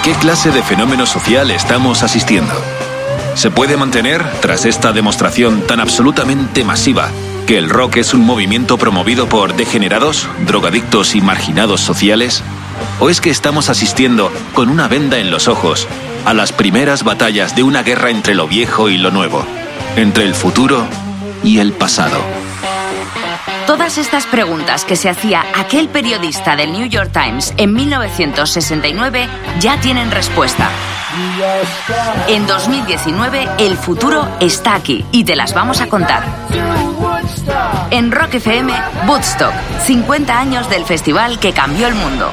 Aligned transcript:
¿A 0.00 0.02
qué 0.02 0.12
clase 0.14 0.50
de 0.50 0.62
fenómeno 0.62 1.04
social 1.04 1.50
estamos 1.50 2.02
asistiendo? 2.02 2.54
¿Se 3.34 3.50
puede 3.50 3.76
mantener, 3.76 4.24
tras 4.40 4.64
esta 4.64 4.92
demostración 4.92 5.66
tan 5.66 5.78
absolutamente 5.78 6.64
masiva, 6.64 7.10
que 7.46 7.58
el 7.58 7.68
rock 7.68 7.98
es 7.98 8.14
un 8.14 8.24
movimiento 8.24 8.78
promovido 8.78 9.28
por 9.28 9.56
degenerados, 9.56 10.26
drogadictos 10.46 11.14
y 11.14 11.20
marginados 11.20 11.82
sociales? 11.82 12.42
¿O 12.98 13.10
es 13.10 13.20
que 13.20 13.28
estamos 13.28 13.68
asistiendo, 13.68 14.32
con 14.54 14.70
una 14.70 14.88
venda 14.88 15.18
en 15.18 15.30
los 15.30 15.48
ojos, 15.48 15.86
a 16.24 16.32
las 16.32 16.52
primeras 16.52 17.04
batallas 17.04 17.54
de 17.54 17.62
una 17.62 17.82
guerra 17.82 18.08
entre 18.08 18.34
lo 18.34 18.48
viejo 18.48 18.88
y 18.88 18.96
lo 18.96 19.10
nuevo, 19.10 19.44
entre 19.96 20.24
el 20.24 20.34
futuro 20.34 20.86
y 21.44 21.58
el 21.58 21.74
pasado? 21.74 22.39
Todas 23.70 23.98
estas 23.98 24.26
preguntas 24.26 24.84
que 24.84 24.96
se 24.96 25.08
hacía 25.08 25.44
aquel 25.54 25.88
periodista 25.88 26.56
del 26.56 26.72
New 26.72 26.88
York 26.88 27.12
Times 27.12 27.54
en 27.56 27.72
1969 27.72 29.28
ya 29.60 29.80
tienen 29.80 30.10
respuesta. 30.10 30.68
En 32.26 32.48
2019 32.48 33.48
el 33.60 33.76
futuro 33.76 34.28
está 34.40 34.74
aquí 34.74 35.04
y 35.12 35.22
te 35.22 35.36
las 35.36 35.54
vamos 35.54 35.80
a 35.80 35.86
contar. 35.86 36.24
En 37.92 38.10
Rock 38.10 38.34
FM, 38.34 38.72
Woodstock, 39.06 39.54
50 39.86 40.36
años 40.36 40.68
del 40.68 40.84
festival 40.84 41.38
que 41.38 41.52
cambió 41.52 41.86
el 41.86 41.94
mundo. 41.94 42.28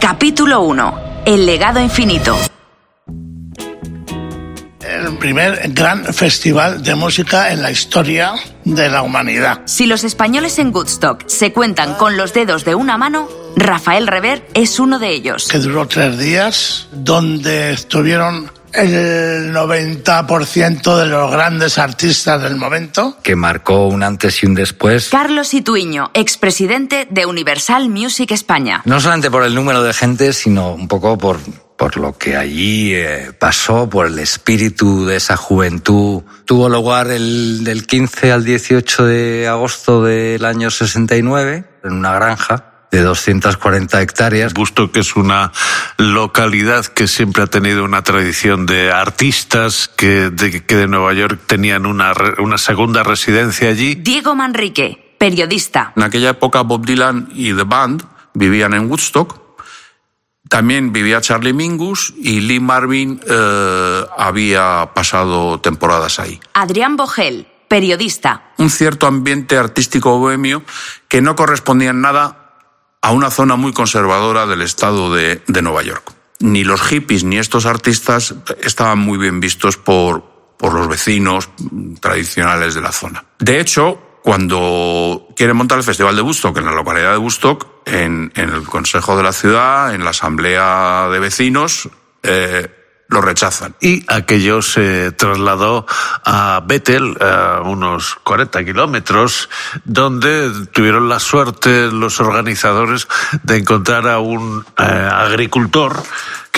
Capítulo 0.00 0.62
1. 0.62 1.00
El 1.26 1.44
legado 1.44 1.80
infinito 1.80 2.34
el 4.88 5.18
primer 5.18 5.70
gran 5.72 6.04
festival 6.12 6.82
de 6.82 6.94
música 6.94 7.52
en 7.52 7.62
la 7.62 7.70
historia 7.70 8.34
de 8.74 8.88
la 8.88 9.02
humanidad. 9.02 9.62
Si 9.66 9.86
los 9.86 10.04
españoles 10.04 10.58
en 10.58 10.74
Woodstock 10.74 11.26
se 11.26 11.52
cuentan 11.52 11.94
con 11.94 12.16
los 12.16 12.32
dedos 12.34 12.64
de 12.64 12.74
una 12.74 12.98
mano, 12.98 13.28
Rafael 13.56 14.06
Rever 14.06 14.46
es 14.54 14.78
uno 14.78 14.98
de 14.98 15.10
ellos. 15.10 15.48
Que 15.48 15.58
duró 15.58 15.86
tres 15.86 16.18
días, 16.18 16.88
donde 16.92 17.72
estuvieron 17.72 18.50
el 18.72 19.52
90% 19.52 20.96
de 20.96 21.06
los 21.06 21.30
grandes 21.30 21.78
artistas 21.78 22.42
del 22.42 22.56
momento. 22.56 23.16
Que 23.22 23.36
marcó 23.36 23.86
un 23.88 24.02
antes 24.02 24.42
y 24.42 24.46
un 24.46 24.54
después. 24.54 25.08
Carlos 25.08 25.54
Ituiño, 25.54 26.10
expresidente 26.14 27.06
de 27.10 27.26
Universal 27.26 27.88
Music 27.88 28.30
España. 28.32 28.82
No 28.84 29.00
solamente 29.00 29.30
por 29.30 29.44
el 29.44 29.54
número 29.54 29.82
de 29.82 29.92
gente, 29.94 30.32
sino 30.32 30.72
un 30.74 30.88
poco 30.88 31.16
por 31.16 31.38
por 31.78 31.96
lo 31.96 32.18
que 32.18 32.36
allí 32.36 32.92
eh, 32.92 33.32
pasó, 33.38 33.88
por 33.88 34.08
el 34.08 34.18
espíritu 34.18 35.06
de 35.06 35.16
esa 35.16 35.36
juventud. 35.36 36.24
Tuvo 36.44 36.68
lugar 36.68 37.08
el, 37.12 37.62
del 37.62 37.86
15 37.86 38.32
al 38.32 38.44
18 38.44 39.04
de 39.06 39.46
agosto 39.46 40.02
del 40.02 40.44
año 40.44 40.70
69 40.70 41.64
en 41.84 41.92
una 41.92 42.12
granja 42.14 42.64
de 42.90 43.02
240 43.02 44.02
hectáreas. 44.02 44.54
Busto, 44.54 44.90
que 44.90 45.00
es 45.00 45.14
una 45.14 45.52
localidad 45.98 46.84
que 46.84 47.06
siempre 47.06 47.44
ha 47.44 47.46
tenido 47.46 47.84
una 47.84 48.02
tradición 48.02 48.66
de 48.66 48.90
artistas 48.90 49.86
que 49.86 50.30
de, 50.30 50.64
que 50.66 50.74
de 50.74 50.88
Nueva 50.88 51.14
York 51.14 51.42
tenían 51.46 51.86
una, 51.86 52.12
una 52.38 52.58
segunda 52.58 53.04
residencia 53.04 53.68
allí. 53.68 53.94
Diego 53.94 54.34
Manrique, 54.34 55.14
periodista. 55.16 55.92
En 55.96 56.02
aquella 56.02 56.30
época 56.30 56.62
Bob 56.62 56.84
Dylan 56.84 57.28
y 57.32 57.52
The 57.52 57.62
Band 57.62 58.02
vivían 58.34 58.74
en 58.74 58.90
Woodstock 58.90 59.47
también 60.48 60.92
vivía 60.92 61.20
Charlie 61.20 61.52
Mingus 61.52 62.14
y 62.16 62.40
Lee 62.40 62.60
Marvin 62.60 63.20
eh, 63.28 64.04
había 64.16 64.90
pasado 64.94 65.60
temporadas 65.60 66.18
ahí. 66.18 66.40
Adrián 66.54 66.96
Bogel, 66.96 67.46
periodista. 67.68 68.52
Un 68.58 68.70
cierto 68.70 69.06
ambiente 69.06 69.56
artístico 69.56 70.18
bohemio 70.18 70.62
que 71.08 71.20
no 71.20 71.36
correspondía 71.36 71.90
en 71.90 72.00
nada 72.00 72.54
a 73.00 73.12
una 73.12 73.30
zona 73.30 73.56
muy 73.56 73.72
conservadora 73.72 74.46
del 74.46 74.62
estado 74.62 75.14
de, 75.14 75.42
de 75.46 75.62
Nueva 75.62 75.82
York. 75.82 76.12
Ni 76.40 76.64
los 76.64 76.82
hippies 76.82 77.24
ni 77.24 77.38
estos 77.38 77.66
artistas 77.66 78.34
estaban 78.62 78.98
muy 78.98 79.18
bien 79.18 79.40
vistos 79.40 79.76
por, 79.76 80.24
por 80.56 80.72
los 80.72 80.88
vecinos 80.88 81.48
tradicionales 82.00 82.74
de 82.74 82.80
la 82.80 82.92
zona. 82.92 83.24
De 83.38 83.60
hecho, 83.60 84.00
cuando 84.22 85.28
quieren 85.36 85.56
montar 85.56 85.78
el 85.78 85.84
Festival 85.84 86.14
de 86.14 86.22
Woodstock 86.22 86.56
en 86.58 86.64
la 86.66 86.72
localidad 86.72 87.12
de 87.12 87.18
Woodstock, 87.18 87.66
en, 87.90 88.32
el 88.34 88.64
Consejo 88.64 89.16
de 89.16 89.22
la 89.22 89.32
Ciudad, 89.32 89.94
en 89.94 90.04
la 90.04 90.10
Asamblea 90.10 91.08
de 91.10 91.18
Vecinos, 91.18 91.88
eh, 92.22 92.68
lo 93.08 93.22
rechazan. 93.22 93.74
Y 93.80 94.04
aquello 94.08 94.60
se 94.60 95.12
trasladó 95.12 95.86
a 96.24 96.62
Bethel, 96.66 97.16
a 97.20 97.62
unos 97.64 98.16
40 98.22 98.64
kilómetros, 98.64 99.48
donde 99.84 100.50
tuvieron 100.72 101.08
la 101.08 101.18
suerte 101.18 101.90
los 101.90 102.20
organizadores 102.20 103.08
de 103.42 103.56
encontrar 103.56 104.06
a 104.08 104.18
un 104.18 104.64
eh, 104.78 104.82
agricultor 104.82 106.02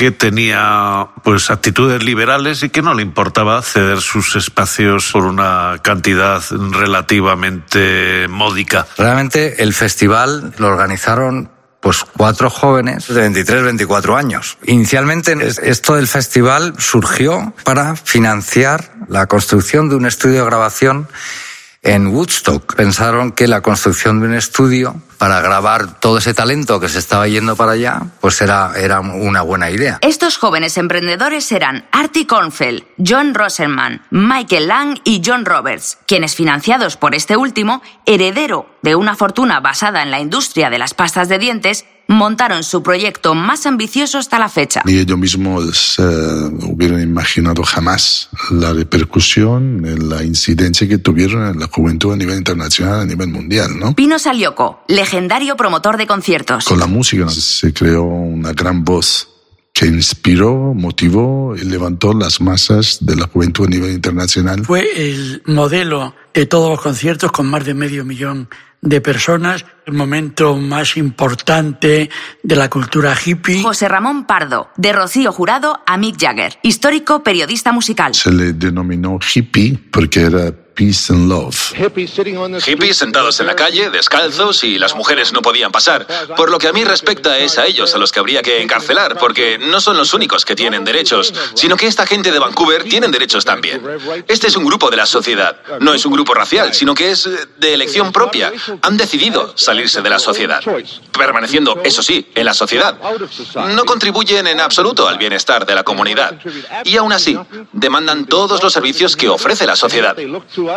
que 0.01 0.11
tenía 0.13 1.09
pues 1.23 1.51
actitudes 1.51 2.03
liberales 2.03 2.63
y 2.63 2.71
que 2.71 2.81
no 2.81 2.95
le 2.95 3.03
importaba 3.03 3.61
ceder 3.61 4.01
sus 4.01 4.35
espacios 4.35 5.11
por 5.13 5.27
una 5.27 5.77
cantidad 5.83 6.43
relativamente 6.71 8.27
módica. 8.27 8.87
Realmente 8.97 9.63
el 9.63 9.75
festival 9.75 10.55
lo 10.57 10.69
organizaron 10.69 11.51
pues 11.81 12.03
cuatro 12.17 12.49
jóvenes 12.49 13.09
de 13.09 13.21
23, 13.21 13.63
24 13.63 14.17
años. 14.17 14.57
Inicialmente 14.65 15.37
esto 15.65 15.97
del 15.97 16.09
festival 16.09 16.73
surgió 16.79 17.53
para 17.65 17.95
financiar 17.95 18.93
la 19.07 19.27
construcción 19.27 19.91
de 19.91 19.97
un 19.97 20.07
estudio 20.07 20.39
de 20.39 20.47
grabación 20.47 21.09
en 21.83 22.09
Woodstock. 22.09 22.75
Pensaron 22.75 23.33
que 23.33 23.47
la 23.47 23.63
construcción 23.63 24.21
de 24.21 24.27
un 24.27 24.35
estudio 24.35 25.01
para 25.19 25.41
grabar 25.41 26.01
todo 26.01 26.19
ese 26.19 26.35
talento 26.35 26.81
que 26.81 26.89
se 26.89 26.99
estaba 26.99 27.29
yendo 27.29 27.57
para 27.57 27.73
allá, 27.73 28.03
pues 28.21 28.41
era, 28.41 28.73
era 28.77 29.01
una 29.01 29.43
buena 29.43 29.71
idea. 29.71 29.99
Estos 30.01 30.39
jóvenes 30.39 30.77
emprendedores 30.79 31.51
eran 31.53 31.87
Artie 31.93 32.27
Kornfeld, 32.27 32.85
John 32.99 33.35
Rosenman, 33.35 34.03
Michael 34.11 34.69
Lang 34.69 34.99
y 35.05 35.21
John 35.25 35.45
Roberts, 35.45 35.99
quienes 36.07 36.35
financiados 36.35 36.97
por 36.97 37.15
este 37.15 37.37
último, 37.37 37.83
heredero 38.07 38.67
de 38.83 38.95
una 38.95 39.15
fortuna 39.15 39.61
basada 39.61 40.03
en 40.03 40.11
la 40.11 40.21
industria 40.21 40.71
de 40.71 40.79
las 40.79 40.95
pastas 40.95 41.29
de 41.29 41.39
dientes, 41.39 41.85
montaron 42.11 42.65
su 42.65 42.83
proyecto 42.83 43.37
más 43.37 43.67
ambicioso 43.67 44.19
hasta 44.19 44.39
la 44.39 44.49
fecha. 44.49 44.83
Ni 44.85 44.99
ellos 44.99 45.17
mismos 45.17 45.97
eh, 45.99 46.03
hubieran 46.03 47.01
imaginado 47.01 47.63
jamás 47.63 48.29
la 48.51 48.73
repercusión, 48.73 50.09
la 50.09 50.25
incidencia 50.25 50.89
que 50.89 50.99
tuvieron 50.99 51.47
en 51.55 51.61
la 51.61 51.69
juventud 51.69 52.13
a 52.13 52.17
nivel 52.17 52.37
internacional, 52.37 53.01
a 53.01 53.05
nivel 53.05 53.29
mundial, 53.29 53.79
¿no? 53.79 53.95
Pino 53.95 54.19
Salioco, 54.19 54.83
legendario 54.89 55.57
promotor 55.57 55.97
de 55.97 56.09
conciertos. 56.09 56.65
Con 56.65 56.81
la 56.81 56.87
música 56.87 57.29
se 57.29 57.73
creó 57.73 58.03
una 58.03 58.53
gran 58.53 58.85
voz 58.85 59.30
que 59.73 59.87
inspiró, 59.87 60.75
motivó 60.75 61.55
y 61.57 61.65
levantó 61.65 62.13
las 62.13 62.41
masas 62.41 62.99
de 63.01 63.17
la 63.17 63.27
juventud 63.27 63.67
a 63.67 63.71
nivel 63.71 63.93
internacional. 63.93 64.65
Fue 64.65 64.87
el 64.97 65.43
modelo 65.47 66.15
de 66.35 66.47
todos 66.47 66.71
los 66.71 66.81
conciertos 66.81 67.33
con 67.33 67.47
más 67.47 67.65
de 67.65 67.75
medio 67.75 68.05
millón 68.05 68.49
de 68.83 69.01
personas, 69.01 69.65
el 69.87 69.93
momento 69.93 70.57
más 70.57 70.97
importante 70.97 72.09
de 72.43 72.57
la 72.57 72.71
cultura 72.71 73.15
hippie. 73.15 73.63
José 73.63 73.89
Ramón 73.89 74.27
Pardo, 74.27 74.71
de 74.77 74.93
Rocío 74.93 75.33
Jurado 75.33 75.81
a 75.87 75.97
Mick 75.99 76.17
Jagger, 76.19 76.59
histórico 76.63 77.23
periodista 77.23 77.73
musical. 77.73 78.15
Se 78.15 78.33
le 78.33 78.55
denominó 78.55 79.19
hippie 79.35 79.79
porque 79.91 80.23
era 80.23 80.53
peace 80.81 81.13
and 81.13 81.29
love. 81.29 81.55
Hippies 81.75 82.97
sentados 82.97 83.39
en 83.39 83.47
la 83.47 83.55
calle, 83.55 83.91
descalzos, 83.91 84.65
y 84.65 84.79
las 84.79 84.95
mujeres 84.95 85.31
no 85.31 85.43
podían 85.43 85.71
pasar. 85.71 86.07
Por 86.39 86.51
lo 86.51 86.59
que 86.59 86.69
a 86.69 86.73
mí 86.73 86.85
respecta 86.85 87.37
es 87.37 87.59
a 87.59 87.67
ellos 87.67 87.95
a 87.95 87.99
los 87.99 88.11
que 88.13 88.19
habría 88.19 88.41
que 88.41 88.63
encarcelar, 88.63 89.19
porque 89.19 89.59
no 89.59 89.83
son 89.83 89.99
los 89.99 90.15
únicos 90.15 90.47
que 90.47 90.57
tienen 90.57 90.83
derechos, 90.83 91.35
sino 91.53 91.77
que 91.77 91.87
esta 91.87 92.07
gente 92.07 92.33
de 92.33 92.39
Vancouver 92.39 92.85
tienen 92.85 93.11
derechos 93.11 93.45
también. 93.45 93.83
Este 94.27 94.47
es 94.47 94.57
un 94.57 94.65
grupo 94.65 94.89
de 94.89 94.97
la 94.97 95.05
sociedad, 95.05 95.61
no 95.81 95.93
es 95.93 96.07
un 96.07 96.15
grupo 96.15 96.33
racial, 96.33 96.73
sino 96.73 96.95
que 96.95 97.11
es 97.11 97.29
de 97.59 97.75
elección 97.75 98.11
propia. 98.11 98.51
Han 98.81 98.97
decidido 98.97 99.53
salirse 99.59 100.01
de 100.01 100.09
la 100.09 100.19
sociedad, 100.19 100.63
permaneciendo, 101.13 101.79
eso 101.85 102.03
sí, 102.03 102.27
en 102.35 102.47
la 102.47 102.55
sociedad. 102.55 102.97
No 103.55 103.85
contribuyen 103.85 104.47
en 104.47 104.61
absoluto 104.61 105.07
al 105.07 105.19
bienestar 105.19 105.67
de 105.67 105.75
la 105.75 105.83
comunidad. 105.83 106.39
Y 106.85 106.97
aún 106.97 107.13
así, 107.13 107.39
demandan 107.75 108.25
todos 108.25 108.63
los 108.63 108.73
servicios 108.73 109.15
que 109.15 109.29
ofrece 109.29 109.67
la 109.67 109.77
sociedad. 109.77 110.17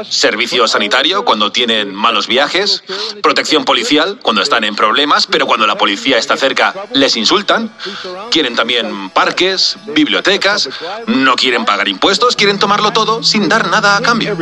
Servicio 0.09 0.67
sanitario 0.67 1.25
cuando 1.25 1.51
tienen 1.51 1.93
malos 1.93 2.27
viajes, 2.27 2.83
protección 3.21 3.65
policial 3.65 4.19
cuando 4.21 4.41
están 4.41 4.63
en 4.63 4.75
problemas, 4.75 5.27
pero 5.27 5.45
cuando 5.45 5.67
la 5.67 5.77
policía 5.77 6.17
está 6.17 6.37
cerca 6.37 6.73
les 6.93 7.15
insultan. 7.15 7.71
Quieren 8.31 8.55
también 8.55 9.09
parques, 9.09 9.77
bibliotecas, 9.87 10.69
no 11.07 11.35
quieren 11.35 11.65
pagar 11.65 11.87
impuestos, 11.87 12.35
quieren 12.35 12.59
tomarlo 12.59 12.91
todo 12.93 13.23
sin 13.23 13.49
dar 13.49 13.67
nada 13.69 13.97
a 13.97 14.01
cambio. 14.01 14.35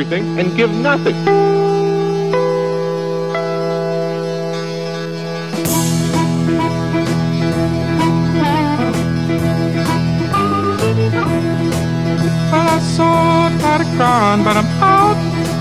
but 14.43 14.57
I'm 14.57 14.65
out 14.81 15.30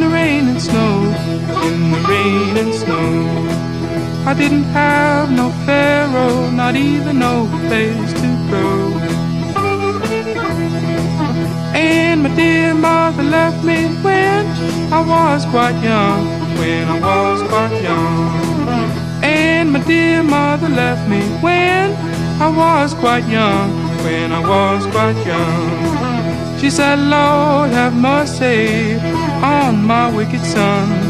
in 0.00 0.08
the 0.08 0.14
rain 0.14 0.48
and 0.48 0.62
snow, 0.62 1.02
in 1.68 1.90
the 1.92 2.00
rain 2.08 2.56
and 2.56 2.74
snow. 2.74 3.10
I 4.24 4.32
didn't 4.32 4.64
have 4.72 5.30
no 5.30 5.50
pharaoh, 5.66 6.50
not 6.50 6.74
even 6.74 7.18
no 7.18 7.46
place 7.68 8.12
to 8.22 8.30
go. 8.54 8.66
And 11.74 12.22
my 12.22 12.34
dear 12.34 12.72
mother 12.72 13.22
left 13.22 13.62
me 13.62 13.88
when 14.02 14.46
I 14.90 15.00
was 15.06 15.44
quite 15.46 15.78
young, 15.82 16.24
when 16.58 16.88
I 16.88 16.98
was 16.98 17.42
quite 17.50 17.82
young. 17.82 19.20
And 19.22 19.72
my 19.72 19.80
dear 19.80 20.22
mother 20.22 20.70
left 20.70 21.06
me 21.10 21.20
when 21.44 21.92
I 22.40 22.48
was 22.48 22.94
quite 22.94 23.26
young, 23.28 23.68
when 24.04 24.32
I 24.32 24.40
was 24.40 24.86
quite 24.94 25.18
young. 25.26 26.58
She 26.58 26.70
said, 26.70 26.98
Lord, 26.98 27.70
have 27.70 27.94
mercy 27.94 29.09
on 29.42 29.84
my 29.84 30.14
wicked 30.14 30.44
son. 30.44 31.09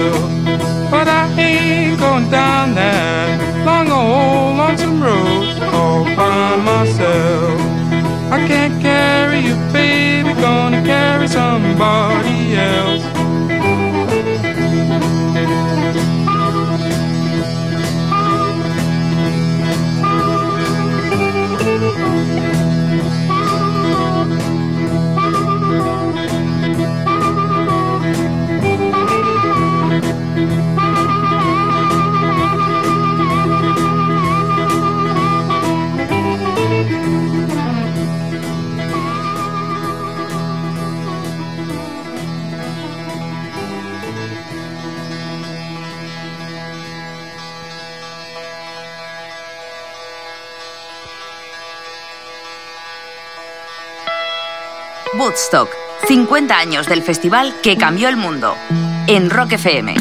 Going 2.01 2.31
down 2.31 2.73
that 2.73 3.37
long 3.63 3.87
old 3.91 4.57
lonesome 4.57 5.03
road 5.03 5.61
all 5.71 6.03
by 6.03 6.55
myself. 6.57 7.61
I 8.31 8.43
can't 8.47 8.81
carry 8.81 9.39
you, 9.41 9.53
baby, 9.71 10.33
gonna 10.41 10.81
carry 10.83 11.27
somebody 11.27 12.30
Woodstock, 55.31 55.69
50 56.09 56.57
años 56.57 56.87
del 56.87 57.01
festival 57.01 57.53
que 57.63 57.77
cambió 57.77 58.09
el 58.09 58.17
mundo, 58.17 58.53
en 59.07 59.29
Rock 59.29 59.53
FM. 59.53 59.95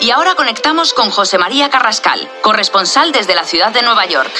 Y 0.00 0.10
ahora 0.10 0.34
conectamos 0.34 0.94
con 0.94 1.10
José 1.10 1.36
María 1.36 1.68
Carrascal, 1.68 2.26
corresponsal 2.40 3.12
desde 3.12 3.34
la 3.34 3.44
ciudad 3.44 3.74
de 3.74 3.82
Nueva 3.82 4.06
York. 4.06 4.30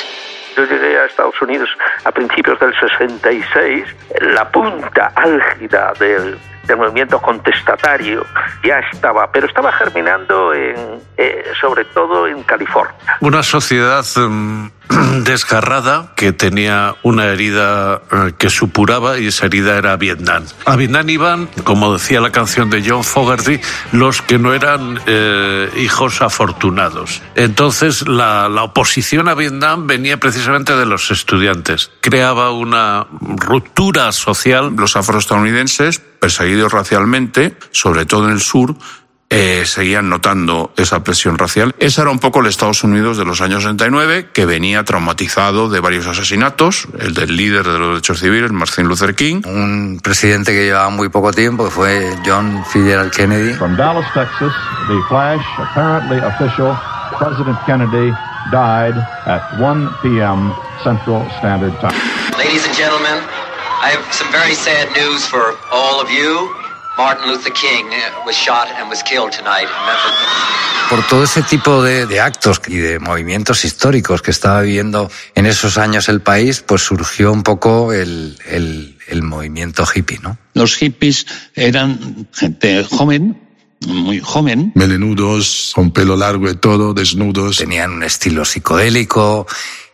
Yo 0.56 0.65
llegué 0.65 0.99
a 0.99 1.05
Estados 1.05 1.35
Unidos 1.43 1.69
a 2.05 2.12
principios 2.12 2.59
del 2.61 2.73
66, 2.81 3.85
la 4.23 4.50
punta 4.50 5.12
álgida 5.15 5.93
del, 6.00 6.38
movimiento 6.75 7.21
contestatario 7.21 8.25
ya 8.65 8.79
estaba, 8.91 9.31
pero 9.31 9.47
estaba 9.47 9.71
germinando 9.73 10.55
en, 10.55 10.99
eh, 11.19 11.44
sobre 11.61 11.85
todo 11.85 12.27
en 12.27 12.43
California. 12.43 12.97
Una 13.21 13.43
sociedad 13.43 14.05
mm, 14.17 14.69
desgarrada 15.25 16.12
que 16.17 16.33
tenía 16.33 16.97
una 17.03 17.27
herida 17.27 18.03
eh, 18.11 18.33
que 18.38 18.50
supuraba 18.50 19.19
y 19.19 19.29
esa 19.29 19.47
herida 19.47 19.77
era 19.77 19.97
Vietnam. 19.97 20.44
A 20.65 20.77
Vietnam 20.77 21.09
iban, 21.09 21.47
como 21.65 21.93
decía 21.93 22.21
la 22.21 22.33
canción 22.33 22.71
de 22.71 22.85
John 22.87 23.05
Fogerty, 23.05 23.61
los 23.93 24.23
que 24.23 24.38
no 24.38 24.55
eran 24.55 25.00
eh, 25.06 25.71
hijos 25.79 26.23
afortunados. 26.23 27.23
Entonces 27.35 28.06
la, 28.09 28.49
la 28.49 28.65
oposición 28.65 29.29
a 29.29 29.35
Vietnam 29.35 29.87
venía 29.87 30.19
precisamente 30.19 30.77
de 30.77 30.87
los 30.87 31.11
estudiantes. 31.11 31.91
Creaba 32.00 32.50
una 32.50 33.06
ruptura 33.11 34.12
social. 34.12 34.75
Los 34.76 34.97
afroestadounidenses, 34.97 35.99
perseguidos 35.99 36.73
racialmente, 36.73 37.57
sobre 37.71 38.07
todo 38.07 38.26
en 38.26 38.33
el 38.33 38.40
sur, 38.40 38.76
eh, 39.28 39.64
seguían 39.66 40.09
notando 40.09 40.73
esa 40.76 41.02
presión 41.02 41.38
racial. 41.38 41.75
Ese 41.78 42.00
era 42.00 42.11
un 42.11 42.18
poco 42.18 42.40
el 42.40 42.47
Estados 42.47 42.85
Unidos 42.85 43.18
de 43.18 43.25
los 43.25 43.40
años 43.40 43.64
69, 43.64 44.30
que 44.33 44.47
venía 44.47 44.85
traumatizado 44.85 45.68
de 45.68 45.80
varios 45.80 46.06
asesinatos, 46.06 46.87
el 46.99 47.14
del 47.14 47.37
líder 47.37 47.64
de 47.64 47.78
los 47.78 47.88
derechos 47.88 48.21
civiles, 48.21 48.52
Martin 48.52 48.87
Luther 48.87 49.14
King. 49.14 49.42
Un 49.47 50.00
presidente 50.02 50.52
que 50.52 50.64
llevaba 50.64 50.90
muy 50.90 51.09
poco 51.09 51.33
tiempo, 51.33 51.64
que 51.64 51.71
fue 51.71 52.16
John 52.25 52.64
Fitzgerald 52.71 53.12
Kennedy. 53.12 53.54
From 53.54 53.76
Dallas, 53.76 54.06
Texas, 54.14 54.52
the 54.88 55.00
flash, 55.09 55.45
apparently 55.59 56.18
official, 56.18 56.76
President 57.18 57.59
Kennedy 57.66 58.12
died 58.52 58.95
at 59.26 59.42
1 59.59 59.90
p.m. 60.02 60.54
Central 60.83 61.26
Standard 61.38 61.75
Time. 61.80 61.95
Ladies 62.38 62.64
and 62.66 62.76
gentlemen, 62.76 63.18
I 63.83 63.90
have 63.90 64.06
some 64.12 64.30
very 64.30 64.54
sad 64.54 64.90
news 64.95 65.26
for 65.26 65.56
all 65.73 66.00
of 66.00 66.11
you. 66.11 66.65
Martin 66.97 67.29
Luther 67.29 67.53
King 67.53 67.87
uh, 67.93 68.25
was 68.25 68.35
shot 68.35 68.69
and 68.79 68.88
was 68.88 69.03
killed 69.03 69.31
tonight 69.31 69.69
in 69.69 69.87
Memphis. 69.87 70.57
Por 70.88 71.07
todo 71.09 71.25
ese 71.25 71.43
tipo 71.43 71.83
de, 71.83 72.07
de, 72.07 72.21
actos 72.21 72.61
y 72.69 72.76
de 72.76 72.99
movimientos 73.00 73.65
históricos 73.65 74.23
que 74.23 74.31
estaba 74.31 74.62
viviendo 74.62 75.11
en 75.35 75.47
esos 75.47 75.79
años 75.79 76.09
el 76.09 76.21
país, 76.21 76.62
pues 76.67 76.83
surgió 76.83 77.33
un 77.33 77.43
poco 77.43 77.93
el, 77.93 78.38
el, 78.47 78.97
el 79.09 79.23
movimiento 79.23 79.85
hippie, 79.85 80.21
¿no? 80.21 80.38
Los 80.55 80.76
hippies 80.76 81.26
eran 81.55 82.29
gente 82.33 82.85
joven, 82.85 83.43
muy 83.85 84.21
joven. 84.21 84.73
Melenudos, 84.75 85.73
con 85.75 85.91
pelo 85.91 86.17
largo 86.17 86.49
y 86.49 86.55
todo, 86.55 86.95
desnudos. 86.95 87.59
Tenían 87.59 87.91
un 87.91 88.03
estilo 88.05 88.45
psicodélico, 88.45 89.47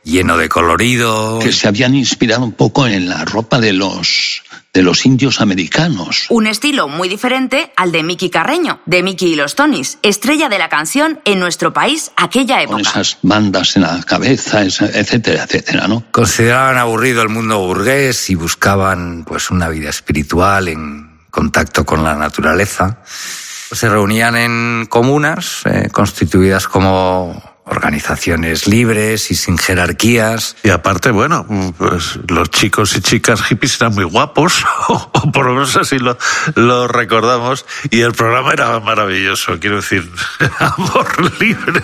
lleno 0.04 0.36
de 0.36 0.48
colorido. 0.48 1.38
Que 1.38 1.52
se 1.52 1.68
habían 1.68 1.94
inspirado 1.94 2.44
un 2.44 2.52
poco 2.52 2.86
en 2.86 3.08
la 3.08 3.24
ropa 3.24 3.58
de 3.60 3.72
los 3.72 4.42
de 4.72 4.82
los 4.82 5.04
indios 5.04 5.40
americanos. 5.40 6.26
Un 6.30 6.46
estilo 6.46 6.88
muy 6.88 7.08
diferente 7.08 7.72
al 7.76 7.92
de 7.92 8.02
Mickey 8.02 8.30
Carreño, 8.30 8.80
de 8.86 9.02
Mickey 9.02 9.32
y 9.32 9.36
los 9.36 9.54
Tonys, 9.54 9.98
estrella 10.02 10.48
de 10.48 10.58
la 10.58 10.70
canción 10.70 11.20
en 11.26 11.40
nuestro 11.40 11.74
país 11.74 12.10
aquella 12.16 12.62
época. 12.62 12.76
Con 12.76 12.86
esas 12.86 13.18
bandas 13.22 13.76
en 13.76 13.82
la 13.82 14.02
cabeza, 14.02 14.62
etcétera, 14.62 15.44
etcétera, 15.44 15.88
¿no? 15.88 16.04
Consideraban 16.10 16.78
aburrido 16.78 17.22
el 17.22 17.28
mundo 17.28 17.58
burgués 17.58 18.30
y 18.30 18.34
buscaban 18.34 19.24
pues 19.26 19.50
una 19.50 19.68
vida 19.68 19.90
espiritual 19.90 20.68
en 20.68 21.20
contacto 21.30 21.84
con 21.84 22.02
la 22.02 22.14
naturaleza. 22.14 23.00
Se 23.04 23.88
reunían 23.88 24.36
en 24.36 24.86
comunas 24.88 25.62
eh, 25.66 25.88
constituidas 25.90 26.66
como 26.66 27.51
organizaciones 27.64 28.66
libres 28.66 29.30
y 29.30 29.34
sin 29.34 29.58
jerarquías. 29.58 30.56
Y 30.62 30.70
aparte, 30.70 31.10
bueno, 31.10 31.46
pues 31.78 32.18
los 32.28 32.50
chicos 32.50 32.96
y 32.96 33.00
chicas 33.00 33.42
hippies 33.42 33.80
eran 33.80 33.94
muy 33.94 34.04
guapos, 34.04 34.64
o 34.88 35.10
por 35.32 35.46
lo 35.46 35.54
menos 35.54 35.76
así 35.76 35.98
lo, 35.98 36.16
lo 36.54 36.88
recordamos, 36.88 37.64
y 37.90 38.00
el 38.00 38.12
programa 38.12 38.52
era 38.52 38.80
maravilloso, 38.80 39.58
quiero 39.60 39.76
decir, 39.76 40.10
amor 40.58 41.40
libre 41.40 41.82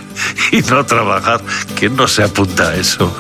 y 0.53 0.63
no 0.63 0.85
trabajar. 0.85 1.41
¿Quién 1.77 1.97
no 1.97 2.09
se 2.09 2.25
apunta 2.25 2.71
a 2.71 2.75
eso? 2.75 3.15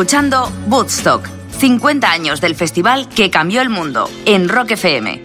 Escuchando 0.00 0.50
Woodstock, 0.68 1.28
50 1.58 2.10
años 2.10 2.40
del 2.40 2.54
festival 2.54 3.06
que 3.10 3.28
cambió 3.28 3.60
el 3.60 3.68
mundo, 3.68 4.10
en 4.24 4.48
Rock 4.48 4.70
FM. 4.70 5.22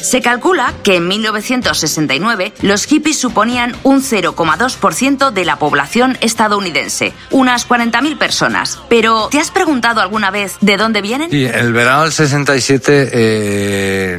Se 0.00 0.22
calcula 0.22 0.72
que 0.82 0.96
en 0.96 1.06
1969 1.08 2.54
los 2.62 2.86
hippies 2.86 3.18
suponían 3.18 3.76
un 3.82 4.00
0,2% 4.00 5.30
de 5.30 5.44
la 5.44 5.58
población 5.58 6.16
estadounidense, 6.22 7.12
unas 7.32 7.68
40.000 7.68 8.16
personas. 8.16 8.78
Pero, 8.88 9.28
¿te 9.30 9.38
has 9.40 9.50
preguntado 9.50 10.00
alguna 10.00 10.30
vez 10.30 10.56
de 10.62 10.78
dónde 10.78 11.02
vienen? 11.02 11.30
Sí, 11.30 11.44
el 11.44 11.74
verano 11.74 12.04
del 12.04 12.12
67 12.12 13.10
eh, 13.12 14.18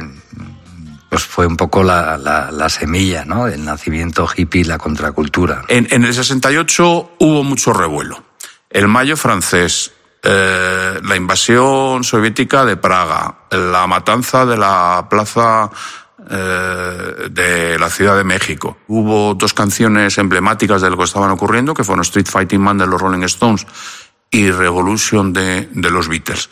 pues 1.10 1.24
fue 1.24 1.48
un 1.48 1.56
poco 1.56 1.82
la, 1.82 2.16
la- 2.16 2.52
la 2.52 2.68
semilla 2.68 3.24
¿no? 3.24 3.46
del 3.46 3.64
nacimiento 3.64 4.28
hippie 4.36 4.60
y 4.60 4.64
la 4.64 4.78
contracultura. 4.78 5.64
En, 5.66 5.88
en 5.90 6.04
el 6.04 6.14
68 6.14 7.10
hubo 7.18 7.42
mucho 7.42 7.72
revuelo. 7.72 8.22
El 8.68 8.88
mayo 8.88 9.16
francés, 9.16 9.92
eh, 10.28 11.00
la 11.04 11.16
invasión 11.16 12.02
soviética 12.02 12.64
de 12.64 12.76
Praga, 12.76 13.36
la 13.50 13.86
matanza 13.86 14.44
de 14.44 14.56
la 14.56 15.06
plaza 15.08 15.70
eh, 16.28 17.28
de 17.30 17.78
la 17.78 17.88
Ciudad 17.88 18.16
de 18.16 18.24
México. 18.24 18.78
Hubo 18.88 19.34
dos 19.34 19.54
canciones 19.54 20.18
emblemáticas 20.18 20.82
de 20.82 20.90
lo 20.90 20.96
que 20.96 21.04
estaban 21.04 21.30
ocurriendo, 21.30 21.74
que 21.74 21.84
fueron 21.84 22.02
Street 22.02 22.26
Fighting 22.26 22.60
Man 22.60 22.78
de 22.78 22.88
los 22.88 23.00
Rolling 23.00 23.22
Stones 23.24 23.66
y 24.30 24.50
Revolution 24.50 25.32
de, 25.32 25.68
de 25.70 25.90
los 25.90 26.08
Beatles. 26.08 26.50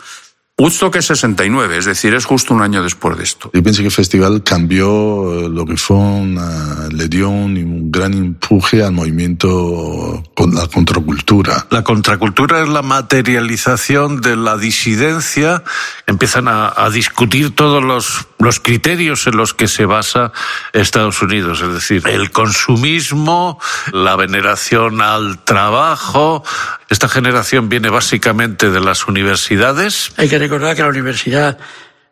Woodstock 0.57 0.95
es 0.95 1.07
69, 1.07 1.79
es 1.79 1.85
decir, 1.85 2.15
es 2.15 2.27
justo 2.27 2.55
un 2.55 2.63
año 2.63 2.81
después 2.85 3.19
de 3.19 3.25
esto. 3.25 3.51
Yo 3.53 3.61
pienso 3.61 3.83
que 3.83 3.89
el 3.89 3.93
festival 3.93 4.45
cambió 4.45 5.47
eh, 5.47 5.49
lo 5.49 5.67
que 5.67 5.77
fue 5.77 5.97
una, 5.97 6.89
le 6.93 7.09
dio 7.09 7.29
un, 7.29 7.57
un 7.57 7.91
gran 7.91 8.15
empuje 8.15 8.85
al 8.85 8.93
movimiento 8.93 10.23
con 10.37 10.55
la 10.55 10.69
contracultura. 10.69 11.67
La 11.71 11.83
contracultura 11.83 12.63
es 12.63 12.69
la 12.69 12.83
materialización 12.83 14.21
de 14.21 14.37
la 14.37 14.57
disidencia. 14.57 15.65
Empiezan 16.07 16.47
a, 16.47 16.73
a 16.77 16.89
discutir 16.89 17.53
todos 17.53 17.83
los, 17.83 18.29
los 18.45 18.61
criterios 18.61 19.27
en 19.27 19.37
los 19.37 19.55
que 19.55 19.69
se 19.69 19.87
basa 19.87 20.33
Estados 20.73 21.21
Unidos, 21.23 21.61
es 21.63 21.73
decir, 21.73 22.03
el 22.07 22.31
consumismo, 22.31 23.59
la 23.93 24.17
veneración 24.17 25.01
al 25.01 25.43
trabajo. 25.45 26.45
Esta 26.89 27.09
generación 27.09 27.69
viene 27.69 27.91
básicamente 27.91 28.71
de 28.71 28.81
las 28.81 29.09
universidades. 29.09 30.13
Hay 30.17 30.29
que 30.29 30.39
recordar 30.39 30.77
que 30.77 30.83
la 30.83 30.89
universidad 30.89 31.59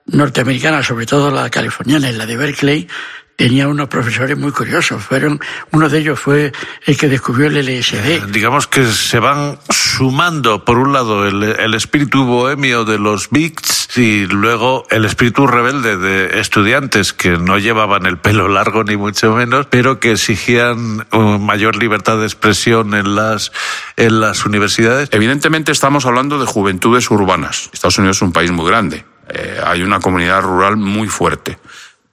norteamericana, 0.07 0.83
sobre 0.83 1.07
todo 1.07 1.31
la 1.31 1.49
californiana 1.51 2.11
y 2.11 2.15
la 2.15 2.27
de 2.27 2.37
Berkeley, 2.37 2.89
tenía 3.37 3.69
unos 3.69 3.89
profesores 3.89 4.37
muy 4.39 4.53
curiosos. 4.53 5.03
Fueron, 5.03 5.41
uno 5.71 5.89
de 5.89 5.99
ellos 5.99 6.21
fue 6.21 6.53
el 6.87 6.97
que 6.97 7.09
descubrió 7.09 7.49
el 7.49 7.57
LSD. 7.57 8.27
Digamos 8.31 8.67
que 8.67 8.85
se 8.87 9.19
van 9.19 9.59
sumando, 9.71 10.65
por 10.65 10.79
un 10.79 10.93
lado, 10.93 11.27
el, 11.27 11.43
el 11.43 11.75
espíritu 11.75 12.25
bohemio 12.25 12.85
de 12.85 12.99
los 12.99 13.31
Beats 13.31 13.97
y 13.97 14.27
luego 14.27 14.87
el 14.91 15.05
espíritu 15.05 15.47
rebelde 15.47 15.97
de 15.97 16.41
estudiantes 16.41 17.13
que 17.13 17.31
no 17.39 17.59
llevaban 17.59 18.07
el 18.07 18.19
pelo 18.19 18.49
largo 18.49 18.85
ni 18.85 18.97
mucho 18.97 19.35
menos, 19.35 19.67
pero 19.67 20.01
que 20.01 20.13
exigían 20.13 21.07
uh, 21.13 21.39
mayor 21.39 21.77
libertad 21.77 22.19
de 22.19 22.25
expresión 22.25 22.95
en 22.95 23.15
las, 23.15 23.53
en 23.97 24.21
las 24.21 24.47
universidades. 24.47 25.09
Evidentemente 25.13 25.73
estamos 25.73 26.07
hablando 26.07 26.39
de 26.39 26.47
juventudes 26.47 27.11
urbanas. 27.11 27.71
Estados 27.73 27.99
Unidos 27.99 28.19
es 28.19 28.23
un 28.23 28.33
país 28.33 28.51
muy 28.51 28.67
grande. 28.67 29.05
Eh, 29.29 29.61
hay 29.65 29.83
una 29.83 30.01
comunidad 30.01 30.43
rural 30.43 30.77
muy 30.77 31.09
fuerte. 31.09 31.59